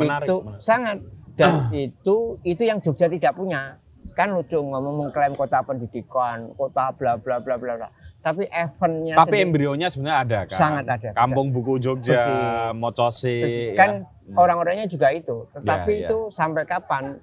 [0.00, 0.24] Menarik.
[0.24, 0.60] itu menarik.
[0.64, 0.98] sangat
[1.36, 1.52] dan
[1.84, 3.76] itu itu yang Jogja tidak punya
[4.16, 7.88] kan lucu ngomong mengklaim kota pendidikan kota bla bla bla bla bla
[8.20, 10.58] tapi eventnya Tapi sendiri- embrionya sebenarnya ada kan?
[10.58, 11.08] Sangat ada.
[11.14, 12.76] Kampung Buku Jogja, Persis.
[12.76, 13.36] Mocosi.
[13.40, 13.68] Persis.
[13.68, 13.76] ya.
[13.76, 13.90] kan
[14.32, 16.06] orang-orangnya juga itu tetapi Ya, ya.
[16.06, 17.18] itu sampai kapan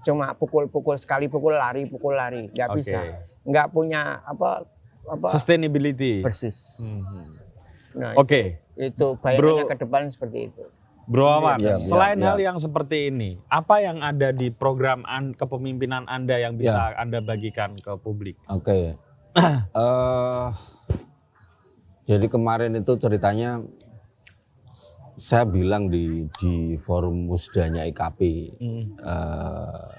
[0.00, 2.76] cuma pukul-pukul sekali pukul lari pukul lari nggak Oke.
[2.76, 2.98] bisa
[3.42, 4.66] nggak punya apa
[5.04, 6.20] apa Sustainability.
[6.20, 7.26] persis Mhm.
[7.92, 9.68] nah Oke, itu bayangannya Bro.
[9.68, 10.62] ke depan seperti itu
[11.02, 12.30] Bro Awan, Ya, ya, selain ya.
[12.30, 17.18] hal yang seperti ini, apa yang ada di program an- kepemimpinan Anda yang bisa Anda
[17.18, 18.38] bagikan ke publik?
[18.46, 18.94] Oke.
[19.72, 20.48] Eh,
[22.04, 23.64] jadi kemarin itu ceritanya
[25.16, 28.20] saya bilang di di forum musdanya IKP.
[28.60, 28.84] Hmm.
[29.00, 29.90] eh,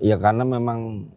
[0.00, 1.12] ya karena memang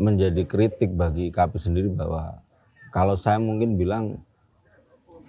[0.00, 2.42] menjadi kritik bagi IKP sendiri bahwa
[2.90, 4.18] kalau saya mungkin bilang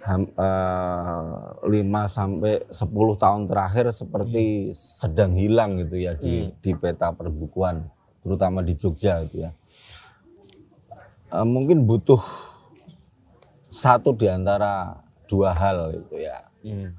[0.02, 7.14] ham- eh, 5 sampai 10 tahun terakhir seperti sedang hilang gitu ya di di peta
[7.14, 7.86] perbukuan
[8.26, 9.54] terutama di Jogja gitu ya.
[11.32, 12.20] Eh, mungkin butuh
[13.72, 16.44] satu di antara dua hal gitu ya.
[16.60, 16.92] Hmm.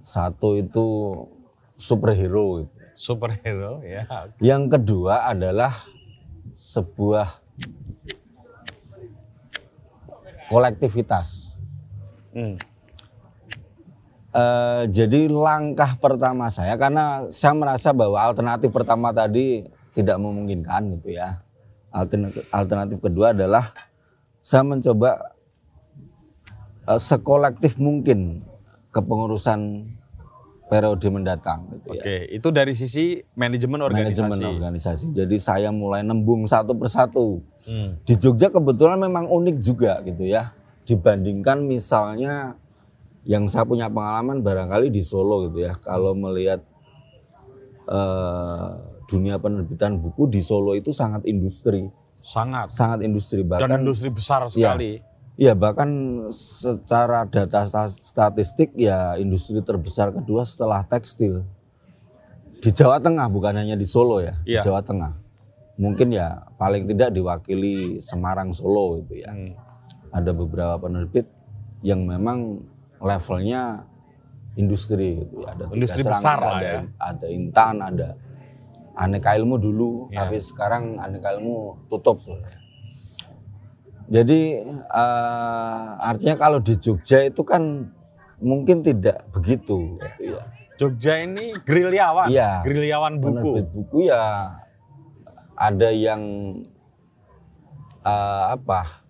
[0.00, 1.12] Satu itu
[1.76, 2.72] superhero gitu.
[2.96, 4.08] Superhero ya.
[4.40, 5.76] Yang kedua adalah
[6.56, 7.36] sebuah
[10.48, 11.52] kolektivitas.
[12.32, 12.56] Hmm.
[14.32, 21.12] Eh, jadi langkah pertama saya karena saya merasa bahwa alternatif pertama tadi tidak memungkinkan gitu
[21.12, 21.44] ya.
[21.96, 23.72] Alternatif, alternatif kedua adalah
[24.44, 25.32] saya mencoba
[26.84, 28.44] eh, sekolektif mungkin
[28.92, 29.88] kepengurusan
[30.66, 32.02] periode mendatang gitu ya.
[32.02, 34.22] Oke, itu dari sisi manajemen organisasi.
[34.26, 35.06] Manajemen organisasi.
[35.14, 37.40] Jadi saya mulai nembung satu persatu.
[37.66, 37.98] Hmm.
[38.02, 40.50] Di Jogja kebetulan memang unik juga gitu ya.
[40.86, 42.58] Dibandingkan misalnya
[43.26, 45.78] yang saya punya pengalaman barangkali di Solo gitu ya.
[45.78, 46.62] Kalau melihat
[47.86, 48.70] eh,
[49.06, 51.86] dunia penerbitan buku di Solo itu sangat industri,
[52.18, 52.70] Sangat.
[52.70, 54.98] sangat industri Dan bahkan industri besar sekali.
[55.36, 55.88] ya bahkan
[56.28, 61.44] secara data sta- statistik ya industri terbesar kedua setelah tekstil
[62.56, 64.58] di Jawa Tengah bukan hanya di Solo ya, Iya.
[64.58, 65.12] di Jawa Tengah.
[65.76, 69.30] Mungkin ya paling tidak diwakili Semarang Solo itu ya.
[69.30, 69.52] Hmm.
[70.08, 71.28] Ada beberapa penerbit
[71.84, 72.64] yang memang
[72.96, 73.84] levelnya
[74.56, 75.52] industri gitu ya.
[75.52, 76.80] Ada Industri besar lah ada, ya.
[76.96, 78.08] Ada Intan, ada
[78.96, 80.24] Aneka Ilmu dulu, Iya.
[80.24, 82.64] tapi sekarang Aneka Ilmu tutup sebenarnya.
[84.06, 84.40] Jadi
[84.72, 87.92] eh, artinya kalau di Jogja itu kan
[88.40, 90.44] mungkin tidak begitu gitu ya.
[90.76, 92.28] Jogja ini gerilyawan.
[92.28, 92.60] Iya.
[92.62, 93.32] Gerilyawan buku.
[93.60, 94.24] Penerbit buku ya
[95.56, 96.22] ada yang
[98.00, 99.04] eh, apa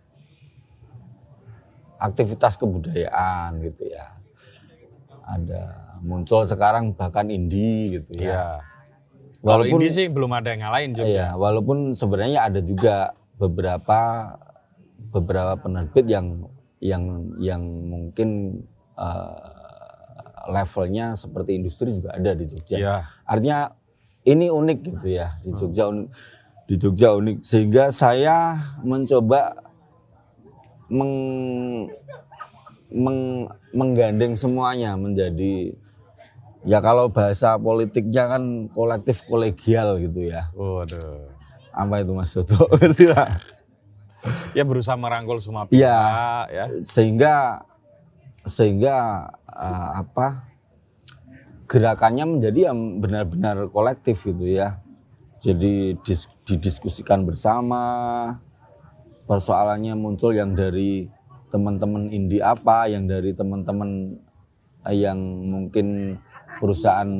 [1.99, 4.16] aktivitas kebudayaan gitu ya.
[5.26, 5.62] Ada
[6.01, 8.30] muncul sekarang bahkan indie gitu Iya.
[8.30, 8.45] ya.
[9.47, 11.07] Walaupun ini sih belum ada yang ngalahin Jogja.
[11.07, 14.01] Iya, walaupun sebenarnya ada juga beberapa
[15.14, 16.51] beberapa penerbit yang
[16.82, 18.61] yang yang mungkin
[18.99, 19.38] eh,
[20.51, 22.76] levelnya seperti industri juga ada di Jogja.
[22.76, 22.97] Iya.
[23.22, 23.70] Artinya
[24.26, 26.09] ini unik gitu ya di Jogja unik,
[26.66, 29.55] di Jogja unik sehingga saya mencoba
[30.90, 31.14] meng,
[32.90, 35.74] meng- menggandeng semuanya menjadi
[36.67, 38.43] ya kalau bahasa politiknya kan
[38.75, 40.51] kolektif kolegial gitu ya.
[40.53, 41.31] Waduh.
[41.71, 42.67] Apa itu Mas Toto?
[42.77, 43.39] Ngerti lah.
[44.53, 45.99] Ya berusaha merangkul semua pihak Iya.
[46.51, 46.64] ya.
[46.83, 47.62] Sehingga
[48.43, 48.97] sehingga
[49.47, 50.47] eh, apa
[51.67, 54.83] gerakannya menjadi yang benar-benar kolektif gitu ya.
[55.39, 57.83] Jadi dis- didiskusikan bersama
[59.27, 61.07] persoalannya muncul yang dari
[61.51, 64.19] teman-teman indie apa, yang dari teman-teman
[64.87, 66.19] eh, yang mungkin
[66.57, 67.11] perusahaan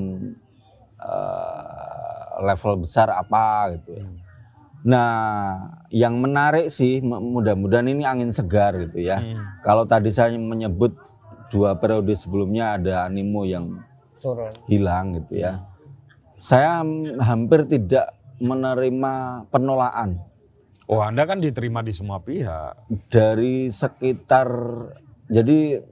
[0.99, 4.07] eh, level besar apa gitu ya.
[4.87, 5.19] Nah,
[5.91, 9.19] yang menarik sih mu- mudah-mudahan ini angin segar gitu ya.
[9.19, 9.43] Hmm.
[9.61, 10.95] Kalau tadi saya menyebut
[11.51, 13.83] dua periode sebelumnya ada animo yang
[14.23, 14.51] turun.
[14.67, 15.67] hilang gitu ya.
[16.37, 16.85] Saya
[17.19, 20.21] hampir tidak menerima penolakan
[20.87, 22.79] Oh, Anda kan diterima di semua pihak.
[23.11, 24.47] dari sekitar
[25.27, 25.83] jadi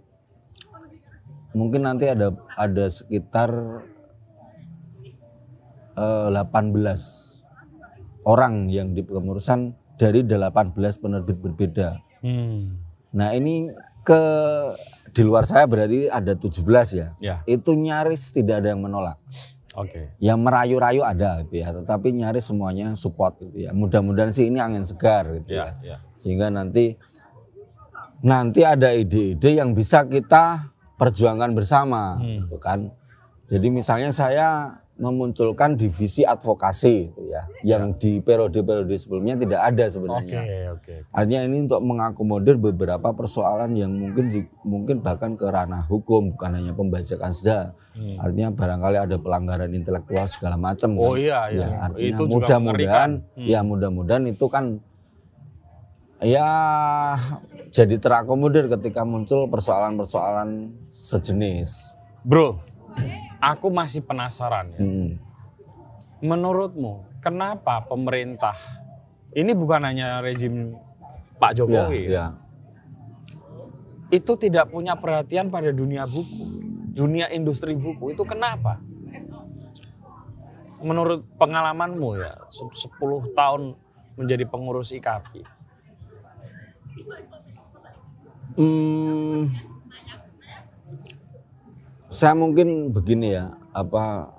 [1.54, 3.50] mungkin nanti ada ada sekitar
[5.96, 7.34] eh, 18
[8.26, 12.02] orang yang di kepengurusan dari 18 penerbit berbeda.
[12.24, 12.82] Hmm.
[13.14, 13.70] Nah, ini
[14.02, 14.22] ke
[15.14, 17.08] di luar saya berarti ada 17 ya.
[17.22, 19.16] Ya, Itu nyaris tidak ada yang menolak.
[19.74, 20.18] oke.
[20.18, 23.70] Yang merayu-rayu ada gitu ya, tetapi nyaris semuanya support gitu ya.
[23.70, 25.78] Mudah-mudahan sih ini angin segar gitu ya.
[25.78, 25.96] Ya, ya.
[26.18, 26.98] Sehingga nanti
[28.24, 30.73] nanti ada ide-ide yang bisa kita
[31.04, 32.40] perjuangkan bersama Hmm.
[32.40, 32.88] gitu kan.
[33.44, 34.48] Jadi misalnya saya
[34.94, 40.70] memunculkan divisi advokasi gitu ya, yang di periode-periode sebelumnya tidak ada sebenarnya.
[40.70, 40.94] oke.
[41.10, 46.50] Artinya ini untuk mengakomodir beberapa persoalan yang mungkin di- mungkin bahkan ke ranah hukum bukan
[46.54, 47.74] hanya pembajakan saja.
[47.92, 48.16] Hmm.
[48.16, 50.94] Artinya barangkali ada pelanggaran intelektual segala macam.
[50.94, 51.20] Oh kan.
[51.20, 51.66] iya, iya.
[51.66, 53.10] Ya, artinya Itu mudah-mudahan.
[53.34, 53.44] Hmm.
[53.44, 54.78] ya mudah-mudahan itu kan
[56.22, 56.48] ya
[57.74, 61.98] jadi terakomodir ketika muncul persoalan-persoalan sejenis.
[62.22, 62.62] Bro,
[63.42, 64.78] aku masih penasaran ya.
[64.78, 65.10] Hmm.
[66.22, 68.54] Menurutmu, kenapa pemerintah
[69.34, 70.78] ini bukan hanya rezim
[71.34, 72.26] Pak Ya, Jokowi, ya, ya.
[74.14, 76.46] itu tidak punya perhatian pada dunia buku,
[76.94, 78.14] dunia industri buku.
[78.14, 78.78] Itu kenapa?
[80.78, 83.74] Menurut pengalamanmu ya, se- 10 tahun
[84.14, 85.42] menjadi pengurus IKAPI.
[88.54, 89.50] Hmm,
[92.06, 94.30] saya mungkin begini ya, apa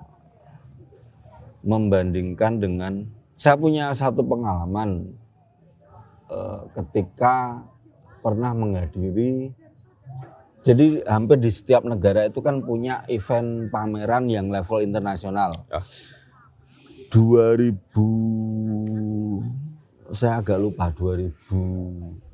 [1.60, 3.04] membandingkan dengan
[3.36, 5.12] saya punya satu pengalaman
[6.32, 7.60] eh, ketika
[8.24, 9.52] pernah menghadiri
[10.64, 15.54] jadi hampir di setiap negara itu kan punya event pameran yang level internasional.
[15.70, 15.78] Ya.
[17.14, 22.25] 2000 saya agak lupa 2000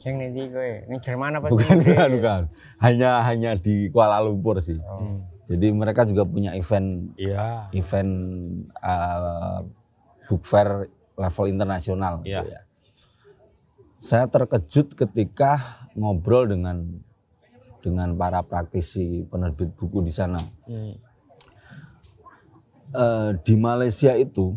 [0.00, 2.42] Sing nanti kowe, ini Jerman apa bukan, sing bukan, bukan.
[2.80, 4.80] Hanya hanya di Kuala Lumpur sih.
[4.80, 5.20] Oh.
[5.44, 7.68] Jadi mereka juga punya event Iya.
[7.76, 8.12] event
[8.80, 9.60] uh,
[10.24, 10.88] book fair
[11.20, 12.24] level internasional.
[12.24, 12.48] gitu Iya.
[12.48, 12.60] ya.
[14.00, 17.04] Saya terkejut ketika ngobrol dengan
[17.84, 20.40] dengan para praktisi penerbit buku di sana.
[20.64, 20.96] Hmm.
[22.90, 24.56] Eh, di Malaysia itu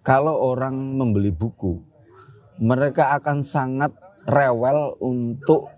[0.00, 1.78] kalau orang membeli buku
[2.60, 3.90] mereka akan sangat
[4.28, 5.72] rewel untuk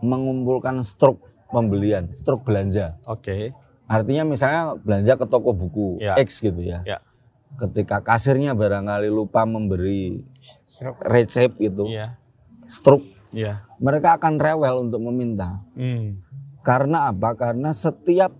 [0.00, 1.20] mengumpulkan struk
[1.52, 2.96] pembelian, struk belanja.
[3.04, 3.52] Oke.
[3.84, 6.16] Artinya misalnya belanja ke toko buku Ya.
[6.16, 6.80] X gitu ya.
[6.88, 6.98] Ya.
[7.58, 10.22] Ketika kasirnya barangkali lupa memberi
[10.64, 11.02] Seruk.
[11.02, 12.16] resep gitu, Iya.
[12.70, 13.02] struk,
[13.34, 13.66] Iya.
[13.82, 15.58] mereka akan rewel untuk meminta.
[15.74, 16.22] Hmm.
[16.62, 17.34] Karena apa?
[17.34, 18.30] Karena setiap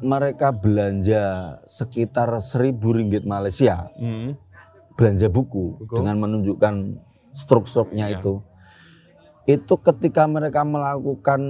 [0.00, 4.36] mereka belanja sekitar seribu ringgit Malaysia, Hmm.
[5.00, 5.96] Belanja buku, Buku.
[5.96, 6.74] dengan menunjukkan
[7.32, 8.20] struk-struknya Ya.
[8.20, 8.44] itu.
[9.48, 11.40] Itu ketika mereka melakukan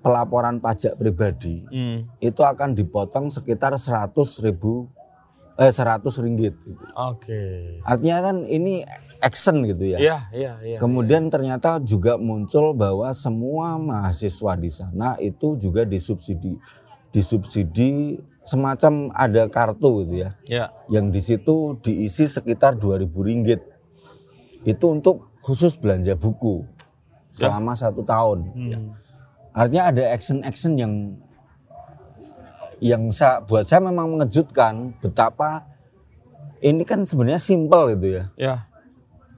[0.00, 2.08] pelaporan pajak pribadi, Hmm.
[2.18, 4.88] itu akan dipotong sekitar 100 ribu,
[5.54, 6.56] eh 100 ringgit.
[6.58, 6.82] gitu.
[6.96, 7.76] Oke.
[7.84, 8.82] Artinya kan ini
[9.20, 9.98] action gitu ya.
[10.00, 10.78] Iya, iya, iya.
[10.80, 16.58] Kemudian ternyata juga muncul bahwa semua mahasiswa di sana itu juga disubsidi,
[17.12, 20.66] disubsidi semacam ada kartu gitu ya, Iya.
[20.88, 23.62] yang di situ diisi sekitar 2000 ringgit.
[24.62, 26.66] Itu untuk khusus belanja buku
[27.30, 28.38] selama satu tahun.
[28.48, 28.94] Hmm.
[29.52, 30.92] Artinya ada action-action yang
[32.78, 35.66] yang sa- buat saya memang mengejutkan betapa
[36.58, 38.24] ini kan sebenarnya simpel gitu ya.
[38.34, 38.54] Ya.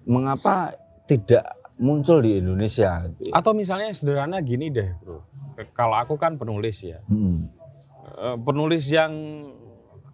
[0.05, 1.45] Mengapa tidak
[1.77, 3.33] muncul di Indonesia gitu ya.
[3.37, 5.21] Atau misalnya sederhana gini deh, bro.
[5.73, 7.49] Kalau aku kan penulis ya, Hmm.
[8.15, 9.13] Eh, penulis yang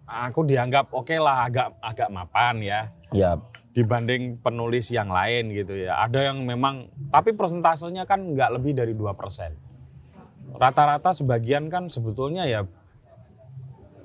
[0.09, 2.81] aku dianggap oke lah agak agak mapan ya
[3.11, 3.35] Ya,
[3.75, 5.99] dibanding penulis yang lain gitu ya.
[6.07, 10.55] Ada yang memang tapi persentasenya kan nggak lebih dari 2%.
[10.55, 12.63] Rata-rata sebagian kan sebetulnya ya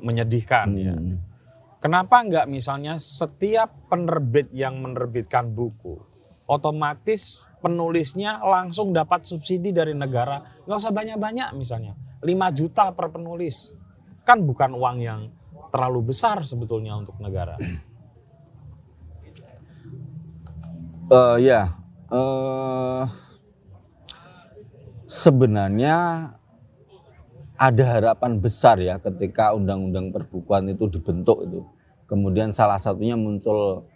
[0.03, 0.95] menyedihkan ya.
[0.99, 1.23] hmm.
[1.79, 6.03] Kenapa nggak misalnya setiap penerbit yang menerbitkan buku,
[6.51, 11.95] otomatis penulisnya langsung dapat subsidi dari negara, nggak usah banyak-banyak misalnya,
[12.27, 13.71] 5 juta per penulis,
[14.27, 15.21] kan bukan uang yang
[15.71, 17.55] terlalu besar sebetulnya untuk negara.
[21.07, 21.71] Eh, ya,
[22.11, 23.05] eh
[25.07, 25.97] sebenarnya
[27.57, 31.63] ada harapan besar ya ketika undang-undang perbukuan itu dibentuk itu.
[32.11, 33.87] Kemudian salah satunya muncul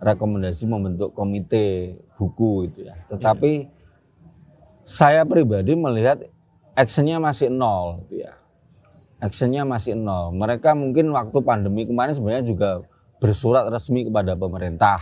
[0.00, 2.96] rekomendasi membentuk komite buku itu ya.
[3.12, 3.68] Tetapi
[4.84, 6.20] saya pribadi melihat
[6.76, 8.36] actionnya masih nol gitu ya.
[9.24, 10.36] Actionnya masih nol.
[10.36, 12.70] Mereka mungkin waktu pandemi kemarin sebenarnya juga
[13.16, 15.00] bersurat resmi kepada pemerintah.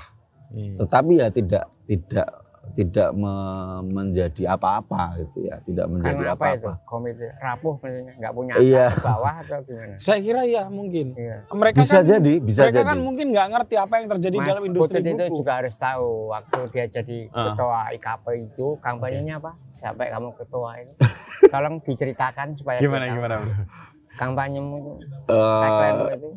[0.49, 0.79] Hmm.
[0.79, 2.29] Tetapi ya tidak tidak
[2.73, 6.63] tidak me- menjadi apa-apa gitu ya, tidak menjadi Karena apa itu?
[6.63, 6.87] apa-apa.
[6.87, 8.87] Komite rapuh maksudnya nggak punya Iya.
[8.89, 9.95] ke bawah atau gimana?
[9.99, 11.07] Saya kira ya mungkin.
[11.13, 11.37] Iya.
[11.51, 12.87] Mereka Bisa kan, jadi, bisa mereka jadi.
[12.87, 15.37] kan mungkin nggak ngerti apa yang terjadi Mas dalam industri Putut itu buku.
[15.37, 17.45] juga harus tahu waktu dia jadi Ah.
[17.51, 19.53] ketua IKP itu kampanyenya apa?
[19.69, 20.95] Sampai kamu ketua ini.
[21.53, 23.43] Tolong diceritakan supaya Gimana kita tahu.
[23.43, 23.91] gimana?
[24.17, 24.93] Kampanyemu itu,
[25.31, 26.29] tagline-mu itu.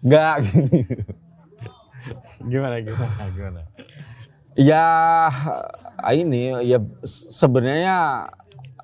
[0.00, 0.80] Enggak gini.
[2.48, 3.60] Gimana gimana gimana?
[4.58, 4.84] Ya
[6.14, 8.26] ini ya se- sebenarnya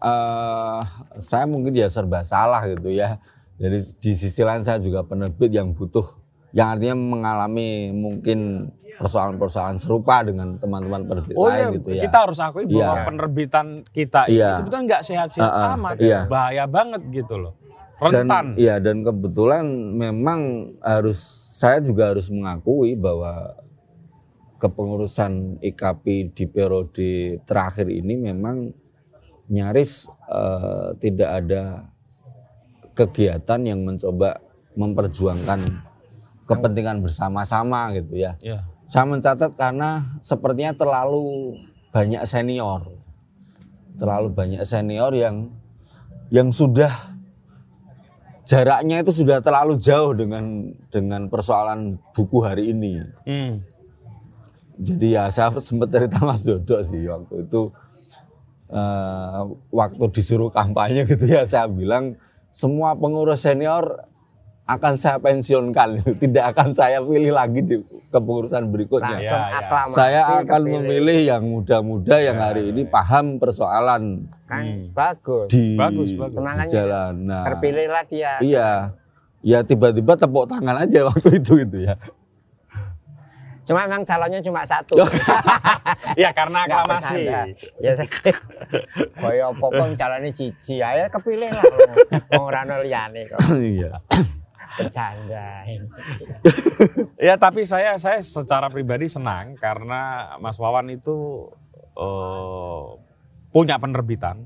[0.05, 0.81] eh
[1.17, 3.17] saya mungkin ya serba salah gitu ya.
[3.57, 6.05] Jadi di sisi lain saya juga penerbit yang butuh
[6.55, 12.03] yang artinya mengalami mungkin persoalan-persoalan serupa dengan teman-teman penerbit Oh lain iya, gitu ya.
[12.07, 13.05] kita harus akui bahwa Iya.
[13.05, 14.51] penerbitan kita ini Iya.
[14.55, 16.21] sebetulnya nggak sehat-sehat Ah, ah, amat, iya.
[16.25, 17.53] bahaya banget gitu loh,
[18.01, 18.47] dan rentan.
[18.55, 20.41] iya dan kebetulan memang
[20.79, 21.19] harus
[21.55, 23.51] saya juga harus mengakui bahwa
[24.57, 27.11] kepengurusan IKP di periode
[27.43, 28.71] terakhir ini memang
[29.47, 31.63] nyaris eh, tidak ada
[32.95, 34.39] kegiatan yang mencoba
[34.75, 35.61] memperjuangkan
[36.45, 38.35] kepentingan bersama-sama gitu ya.
[38.41, 38.65] Iya.
[38.85, 41.57] Saya mencatat karena sepertinya terlalu
[41.91, 42.85] banyak senior.
[43.97, 45.55] Terlalu banyak senior yang
[46.29, 47.15] yang sudah
[48.45, 53.01] jaraknya itu sudah terlalu jauh dengan dengan persoalan buku hari ini.
[53.25, 53.65] Hmm.
[54.75, 57.73] Jadi ya saya sempat cerita Mas Dodo sih waktu itu
[58.69, 59.41] eh,
[59.73, 62.19] waktu disuruh kampanye gitu ya saya bilang
[62.51, 64.07] semua pengurus senior
[64.65, 67.77] akan saya pensiunkan tidak akan saya pilih lagi di
[68.09, 69.21] kepengurusan berikutnya.
[69.21, 69.61] Langsung Iya, iya.
[69.61, 70.81] aklamasi Saya akan kepilih.
[70.81, 72.89] memilih yang muda-muda yang Ya, hari ya, ini ya.
[72.89, 74.03] paham persoalan
[74.45, 74.89] kan Hmm.
[74.91, 75.49] bagus.
[75.49, 76.33] di, Bagus, bagus.
[76.33, 77.15] di Semangatnya jalan.
[77.23, 78.33] Nah, Terpilihlah dia.
[78.41, 78.71] Iya.
[79.45, 82.01] Ya tiba-tiba tepuk tangan aja waktu itu gitu ya.
[83.65, 84.97] Cuma memang calonnya cuma satu.
[86.15, 87.27] Ya karena aklamasi.
[87.79, 87.93] Ya
[89.15, 91.65] kaya apa pun calonnya siji aja kepilih lah.
[92.33, 93.41] Wong ora ono liyane kok.
[93.53, 93.93] Iya.
[94.79, 95.65] Bercanda.
[97.19, 101.49] Ya tapi saya saya secara pribadi senang karena Mas Wawan itu
[101.97, 102.85] eh,
[103.55, 104.45] punya penerbitan.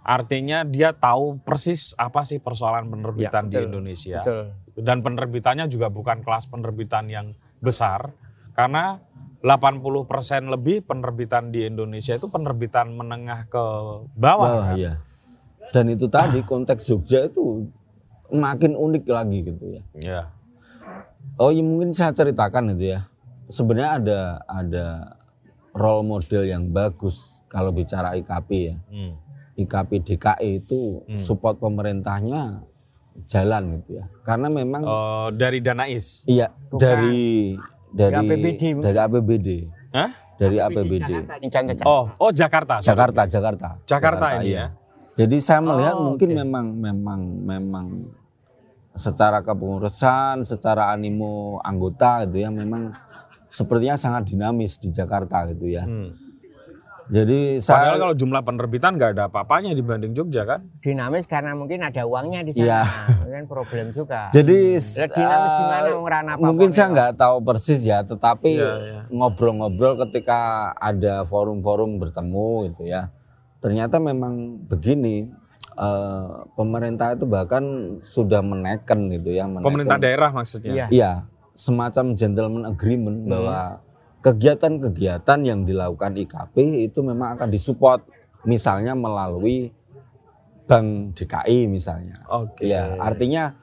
[0.00, 3.68] Artinya dia tahu persis apa sih persoalan penerbitan Ya, di betul.
[3.68, 4.20] Indonesia.
[4.24, 4.44] Betul.
[4.80, 8.16] Dan penerbitannya juga bukan kelas penerbitan yang besar
[8.56, 8.96] karena
[9.40, 13.64] 80% lebih penerbitan di Indonesia itu penerbitan menengah ke
[14.12, 14.48] bawah.
[14.52, 14.76] Wah, kan?
[14.76, 14.92] iya.
[15.72, 17.68] Dan itu tadi konteks Jogja itu
[18.32, 19.82] makin unik lagi gitu ya.
[19.94, 20.20] Ya.
[21.36, 23.06] Oh ya mungkin saya ceritakan itu ya.
[23.46, 24.86] Sebenarnya ada ada
[25.72, 28.76] role model yang bagus kalau bicara IKP ya.
[28.86, 29.14] Hmm.
[29.56, 31.16] IKP DKI itu Hmm.
[31.16, 32.64] support pemerintahnya
[33.26, 34.04] jalan gitu ya.
[34.22, 36.24] Karena memang Eh, dari Danais.
[36.24, 36.78] iya Bukan.
[36.78, 37.20] dari
[37.90, 38.62] dari APBD.
[38.78, 39.48] dari APBD.
[39.90, 40.10] Hah?
[40.36, 41.10] Dari APBD.
[41.44, 42.80] Contoh Oh, oh Jakarta.
[42.80, 42.88] sorry.
[42.88, 43.68] Jakarta, Jakarta.
[43.84, 44.56] Jakarta ini iya.
[44.56, 44.66] ya.
[45.18, 46.38] Jadi saya melihat Oh, mungkin oke.
[46.38, 47.86] memang memang memang
[48.94, 52.94] secara kepengurusan, secara animo anggota gitu ya memang
[53.50, 55.84] sepertinya sangat dinamis di Jakarta gitu ya.
[55.86, 56.14] Hmm.
[57.10, 60.62] Jadi Padahal saya kalau jumlah penerbitan nggak ada apa-apanya dibanding Jogja kan?
[60.78, 62.62] dinamis karena mungkin ada uangnya di sana.
[62.62, 62.82] Iya.
[63.26, 64.30] Mungkin problem juga.
[64.30, 68.72] jadi Lah, dinamis eh, gimana ora apa-apa mungkin saya nggak tahu persis ya, tetapi Iya,
[68.78, 69.00] iya.
[69.10, 73.10] ngobrol-ngobrol ketika ada forum-forum bertemu gitu ya.
[73.58, 75.34] Ternyata memang begini,
[75.80, 80.72] eh, pemerintah itu bahkan sudah menekan gitu ya, menekan, Pemerintah daerah maksudnya.
[80.72, 80.86] Iya.
[80.92, 81.12] Iya,
[81.56, 83.80] semacam gentleman agreement bahwa
[84.20, 88.04] kegiatan-kegiatan yang dilakukan IKP itu memang akan disupport,
[88.44, 89.72] misalnya melalui
[90.70, 92.22] Bank DKI misalnya.
[92.30, 92.70] Oke.
[92.70, 93.58] Ya, artinya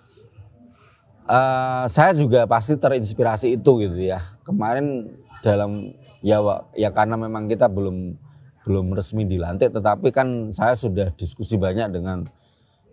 [1.23, 4.19] eh, saya juga pasti terinspirasi itu gitu ya.
[4.43, 5.07] Kemarin
[5.39, 6.41] dalam ya
[6.75, 8.19] ya karena memang kita belum
[8.67, 12.27] belum resmi dilantik, tetapi kan saya sudah diskusi banyak dengan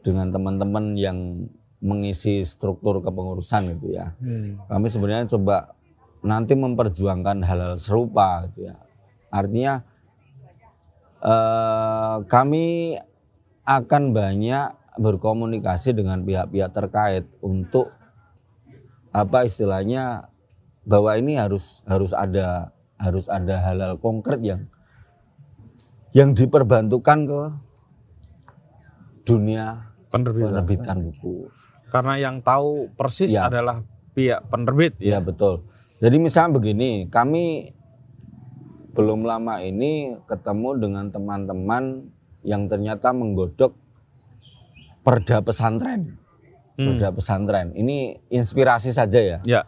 [0.07, 1.51] dengan teman-teman yang
[1.83, 4.15] mengisi struktur kepengurusan gitu ya.
[4.23, 4.63] Hmm.
[4.71, 5.75] Kami sebenarnya coba
[6.23, 8.79] nanti memperjuangkan hal-hal serupa gitu ya.
[9.35, 9.83] Artinya
[11.19, 12.97] eh, kami
[13.67, 17.91] akan banyak berkomunikasi dengan pihak-pihak terkait untuk
[19.11, 20.31] apa istilahnya
[20.87, 22.71] bahwa ini harus harus ada
[23.01, 24.71] harus ada hal-hal konkret yang
[26.15, 27.41] yang diperbantukan ke
[29.27, 30.47] dunia Penerbitan.
[30.55, 31.51] penerbitan buku.
[31.91, 33.51] Karena yang tahu persis Ya.
[33.51, 33.83] adalah
[34.15, 35.21] pihak penerbit Iya ya.
[35.21, 35.67] betul.
[35.99, 37.75] Jadi misalnya begini, kami
[38.95, 42.15] belum lama ini ketemu dengan teman-teman
[42.47, 43.75] yang ternyata menggodok
[45.03, 46.15] perda pesantren.
[46.79, 46.95] Hmm.
[46.95, 47.75] Perda pesantren.
[47.75, 49.39] Ini inspirasi saja ya.
[49.43, 49.63] Ya.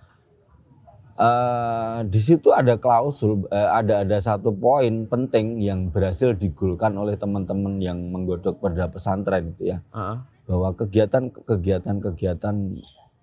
[1.17, 7.17] Eh, di situ ada klausul, eh, ada ada satu poin penting yang berhasil digulkan oleh
[7.17, 10.17] teman-teman yang menggodok perda pesantren itu ya, Heeh.
[10.45, 12.57] bahwa kegiatan kegiatan kegiatan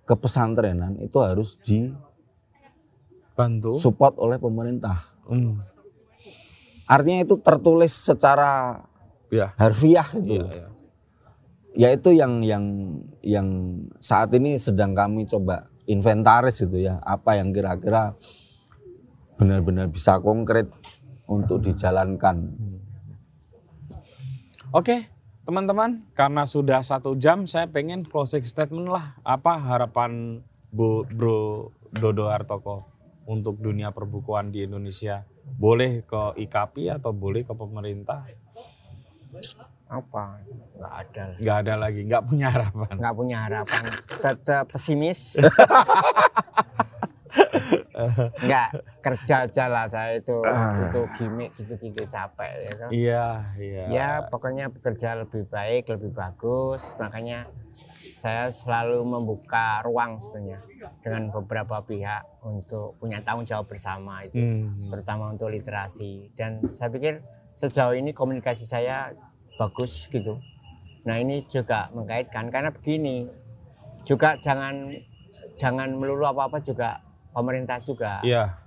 [0.10, 1.62] kepesantrenan itu harus
[3.38, 3.78] Bantu.
[3.78, 5.14] disupport oleh pemerintah.
[5.30, 5.62] Hmm.
[6.90, 8.82] Artinya itu tertulis secara
[9.30, 9.54] Ya.
[9.54, 10.50] harfiah gitu.
[10.50, 10.68] Iya, iya.
[11.74, 12.66] Yaitu yang yang
[13.22, 13.48] yang
[14.02, 18.16] saat ini sedang kami coba inventaris itu ya, apa yang kira-kira
[19.36, 20.70] benar-benar bisa konkret
[21.28, 22.54] untuk dijalankan.
[24.74, 25.06] Oke,
[25.46, 29.14] teman-teman, karena sudah satu jam, saya pengen closing statement lah.
[29.22, 30.42] Apa harapan
[30.74, 32.90] Bu, Bro Dodo Hartoko
[33.30, 35.30] untuk dunia perbukuan di Indonesia?
[35.44, 38.26] Boleh ke IKP atau boleh ke pemerintah?
[39.94, 40.42] Apa?
[40.74, 41.24] Nggak ada.
[41.38, 42.94] Nggak ada lagi, nggak punya harapan.
[42.98, 43.84] Nggak punya harapan.
[44.18, 45.22] Tetap pesimis.
[48.44, 48.70] Nggak
[49.06, 50.42] kerja aja lah saya itu
[50.90, 52.86] itu gimmick gitu-gitu capek gitu.
[52.90, 53.26] Iya,
[53.58, 53.84] iya.
[53.90, 56.98] Ya pokoknya bekerja lebih baik, lebih bagus.
[56.98, 57.50] Makanya
[58.18, 60.62] saya selalu membuka ruang sebenarnya
[61.06, 64.90] dengan beberapa pihak untuk punya tanggung jawab bersama itu, Hmm.
[64.90, 66.34] terutama untuk literasi.
[66.34, 67.22] Dan saya pikir
[67.54, 69.14] sejauh ini komunikasi saya
[69.56, 70.40] bagus gitu.
[71.04, 73.28] Nah ini juga mengkaitkan karena begini
[74.04, 74.92] juga jangan
[75.56, 77.00] jangan melulu apa-apa juga
[77.32, 78.60] pemerintah juga Iya,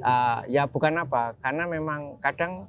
[0.00, 2.68] Ah, ya bukan apa karena memang kadang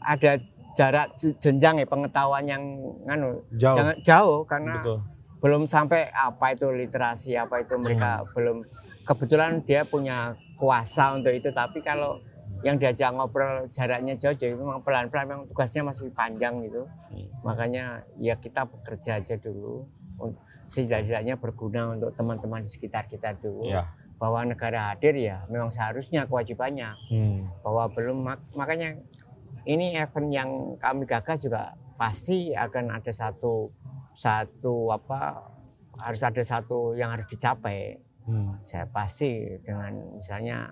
[0.00, 0.40] ada
[0.72, 2.62] jarak je- jenjang ya pengetahuan yang
[3.04, 3.74] nganu jauh.
[3.74, 4.98] jangan jauh karena Betul.
[5.38, 8.62] belum sampai apa itu literasi apa itu mereka belum
[9.04, 12.22] kebetulan dia punya kuasa untuk itu tapi kalau
[12.60, 17.28] yang diajak ngobrol jaraknya jauh jadi memang pelan-pelan memang tugasnya masih panjang gitu Hmm.
[17.40, 17.84] makanya
[18.16, 19.86] ya kita bekerja aja dulu
[20.66, 23.88] setidaknya berguna untuk teman-teman di sekitar kita dulu Iya.
[24.18, 27.48] bahwa negara hadir ya memang seharusnya kewajibannya Hmm.
[27.62, 28.98] bahwa belum mak- makanya
[29.64, 33.72] ini event yang kami gagas juga pasti akan ada satu
[34.12, 35.46] satu apa
[35.98, 37.96] harus ada satu yang harus dicapai
[38.26, 38.60] Hmm.
[38.60, 40.68] saya pasti dengan misalnya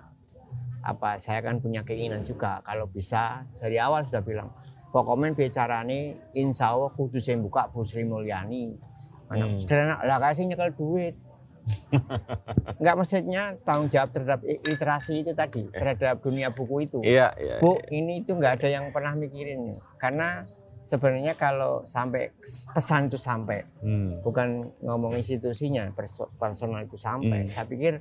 [0.86, 4.54] apa saya kan punya keinginan juga kalau bisa dari awal sudah bilang
[4.88, 8.78] pokoknya bicara nih insya Allah kudu saya buka Bu Sri Mulyani
[9.26, 9.34] Hmm.
[9.42, 11.18] Anak sederhana lah kasih nyekel duit
[12.78, 16.98] Enggak maksudnya tanggung jawab terhadap literasi itu tadi, terhadap dunia buku itu.
[17.02, 17.58] Iya, iya.
[17.58, 19.74] Bu, ini itu nggak ada yang pernah mikirin.
[19.98, 20.46] Karena
[20.82, 22.30] sebenarnya kalau sampai
[22.70, 24.22] pesan itu sampai, Hmm.
[24.22, 27.46] bukan ngomong institusinya, perso- personal itu sampai.
[27.46, 27.50] Hmm.
[27.50, 27.98] Saya pikir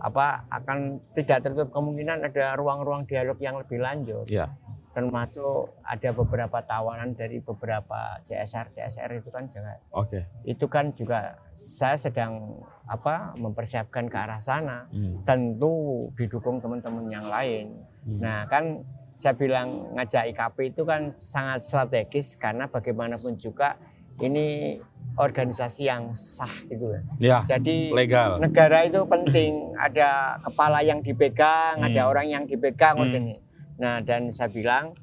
[0.00, 4.26] apa akan tidak tertutup kemungkinan ada ruang-ruang dialog yang lebih lanjut.
[4.28, 4.50] Iya.
[4.94, 10.22] Termasuk ada beberapa tawaran dari beberapa CSR CSR itu kan juga Oke.
[10.46, 15.26] itu kan juga saya sedang apa mempersiapkan ke arah sana Hmm.
[15.26, 17.74] tentu didukung teman-teman yang lain.
[18.06, 18.22] Hmm.
[18.22, 18.86] Nah kan
[19.18, 23.74] saya bilang ngajak IKP itu kan sangat strategis karena bagaimanapun juga
[24.20, 24.78] ini
[25.14, 27.00] organisasi yang sah gitu ya.
[27.18, 28.38] Ya, Jadi legal.
[28.38, 32.10] negara itu penting ada kepala yang dipegang, ada Hmm.
[32.10, 33.04] orang yang dipegang Hmm.
[33.06, 33.42] organi-
[33.74, 34.94] Nah dan saya bilang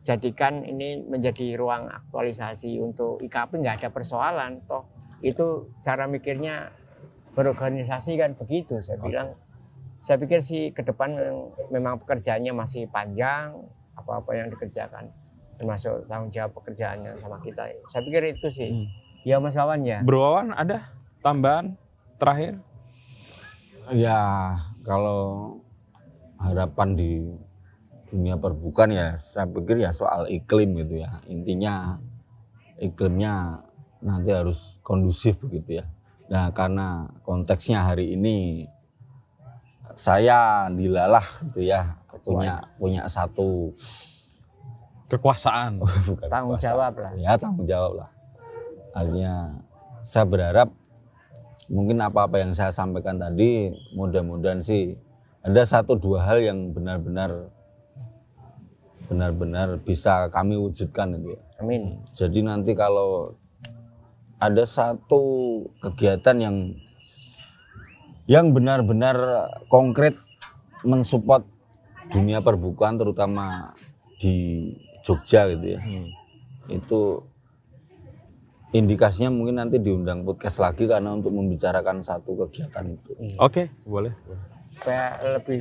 [0.00, 4.84] jadikan ini menjadi ruang aktualisasi untuk IKP nggak ada persoalan toh
[5.20, 6.72] itu cara mikirnya
[7.30, 9.36] berorganisasi kan begitu saya bilang
[9.98, 11.36] saya pikir sih ke depan memang,
[11.68, 13.52] memang pekerjaannya masih panjang
[13.94, 15.12] apa-apa yang dikerjakan
[15.60, 18.88] termasuk tanggung jawab pekerjaannya sama kita saya pikir itu sih Hmm.
[19.28, 20.88] ya Mas Wawan ya Bro Wawan ada
[21.20, 21.76] tambahan
[22.16, 22.56] terakhir?
[23.92, 25.60] Ya kalau
[26.40, 27.20] harapan di
[28.08, 32.00] dunia perbukan ya saya pikir ya soal iklim gitu ya intinya
[32.80, 33.60] iklimnya
[34.00, 35.84] nanti harus kondusif begitu ya.
[36.32, 38.64] Nah karena konteksnya hari ini
[39.98, 43.74] saya dilalah gitu ya punya punya satu
[45.10, 45.82] Kekuasaan.
[46.08, 46.66] bukan tanggung kuasa.
[46.70, 48.10] jawab lah ya tanggung jawab lah
[48.94, 49.34] akhirnya
[50.00, 50.68] saya berharap
[51.70, 54.98] mungkin apa-apa yang saya sampaikan tadi mudah-mudahan sih
[55.40, 57.50] ada satu dua hal yang benar-benar
[59.10, 61.40] benar-benar bisa kami wujudkan gitu ya.
[61.58, 63.34] amin Jadi nanti kalau
[64.38, 65.22] ada satu
[65.82, 66.56] kegiatan yang
[68.30, 70.14] yang benar-benar konkret
[70.86, 71.42] mensupport
[72.14, 73.74] dunia perbukuan terutama
[74.22, 75.80] di Jogja gitu ya.
[75.80, 76.08] Hmm.
[76.68, 77.24] Itu
[78.70, 83.10] indikasinya mungkin nanti diundang podcast lagi karena untuk membicarakan satu kegiatan itu.
[83.36, 84.14] Oke, boleh.
[84.70, 85.60] supaya lebih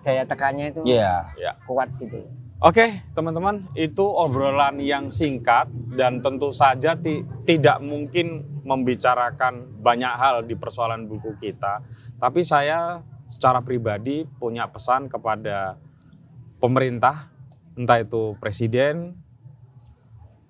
[0.00, 1.36] daya tekannya itu Iya.
[1.36, 1.52] Ya.
[1.68, 2.22] kuat gitu.
[2.64, 10.46] Oke, teman-teman, itu obrolan yang singkat dan tentu saja ti- tidak mungkin membicarakan banyak hal
[10.48, 11.84] di persoalan buku kita.
[12.16, 15.76] Tapi saya secara pribadi punya pesan kepada
[16.56, 17.33] pemerintah,
[17.74, 19.18] entah itu presiden,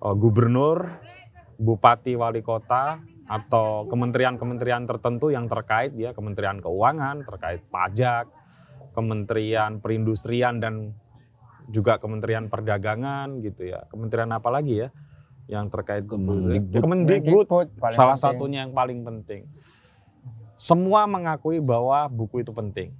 [0.01, 1.01] eh, gubernur,
[1.57, 8.29] bupati, wali kota, atau kementerian-kementerian tertentu yang terkait ya, Kementerian Keuangan terkait pajak,
[8.93, 10.93] Kementerian Perindustrian dan
[11.73, 13.89] juga Kementerian Perdagangan gitu ya.
[13.89, 14.89] Kementerian apa lagi ya
[15.49, 16.81] yang terkait Kemendikbud.
[16.81, 17.45] Kemendikbud
[17.89, 18.21] salah penting.
[18.21, 19.49] satunya yang paling penting.
[20.55, 22.93] Semua mengakui bahwa buku itu penting.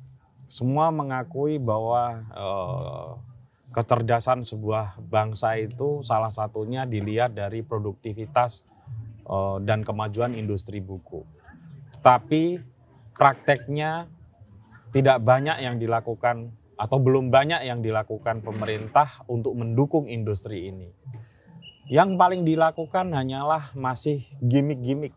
[0.49, 3.09] Semua mengakui bahwa eh,
[3.75, 8.63] kecerdasan sebuah bangsa itu salah satunya dilihat dari produktivitas
[9.27, 11.27] eh, dan kemajuan industri buku.
[11.99, 12.63] Tapi
[13.11, 14.07] prakteknya
[14.95, 20.91] tidak banyak yang dilakukan atau belum banyak yang dilakukan pemerintah untuk mendukung industri ini.
[21.91, 25.11] Yang paling dilakukan hanyalah masih gimmick-gimmick.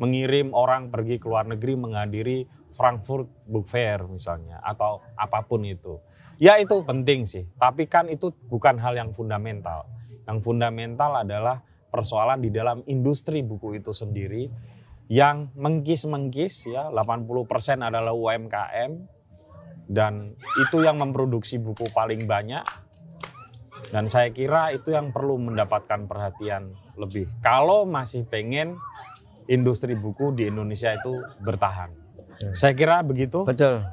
[0.00, 2.38] Mengirim orang pergi ke luar negeri menghadiri
[2.74, 5.94] Frankfurt Book Fair misalnya atau apa pun itu.
[6.44, 9.88] Ya itu penting sih, tapi kan itu bukan hal yang fundamental.
[10.28, 14.52] Yang fundamental adalah persoalan di dalam industri buku itu sendiri
[15.08, 18.92] yang mengkis-mengkis ya 80% adalah UMKM
[19.88, 22.64] dan itu yang memproduksi buku paling banyak
[23.92, 28.76] dan saya kira itu yang perlu mendapatkan perhatian lebih kalau masih pengen
[29.48, 31.92] industri buku di Indonesia itu bertahan.
[32.56, 33.44] Saya kira begitu.
[33.44, 33.84] Betul.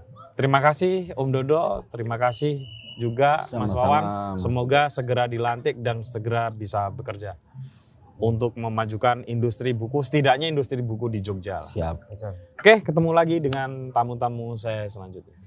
[0.42, 2.66] Terima kasih Om Dodo, terima kasih
[2.98, 4.04] juga Mas Sama-sama, Wawan.
[4.10, 4.42] Mas.
[4.42, 7.38] Semoga segera dilantik dan segera bisa bekerja
[8.18, 11.62] untuk memajukan industri buku, setidaknya industri buku di Jogja.
[11.62, 12.10] Siap.
[12.58, 15.41] Oke, ketemu lagi dengan tamu-tamu saya selanjutnya.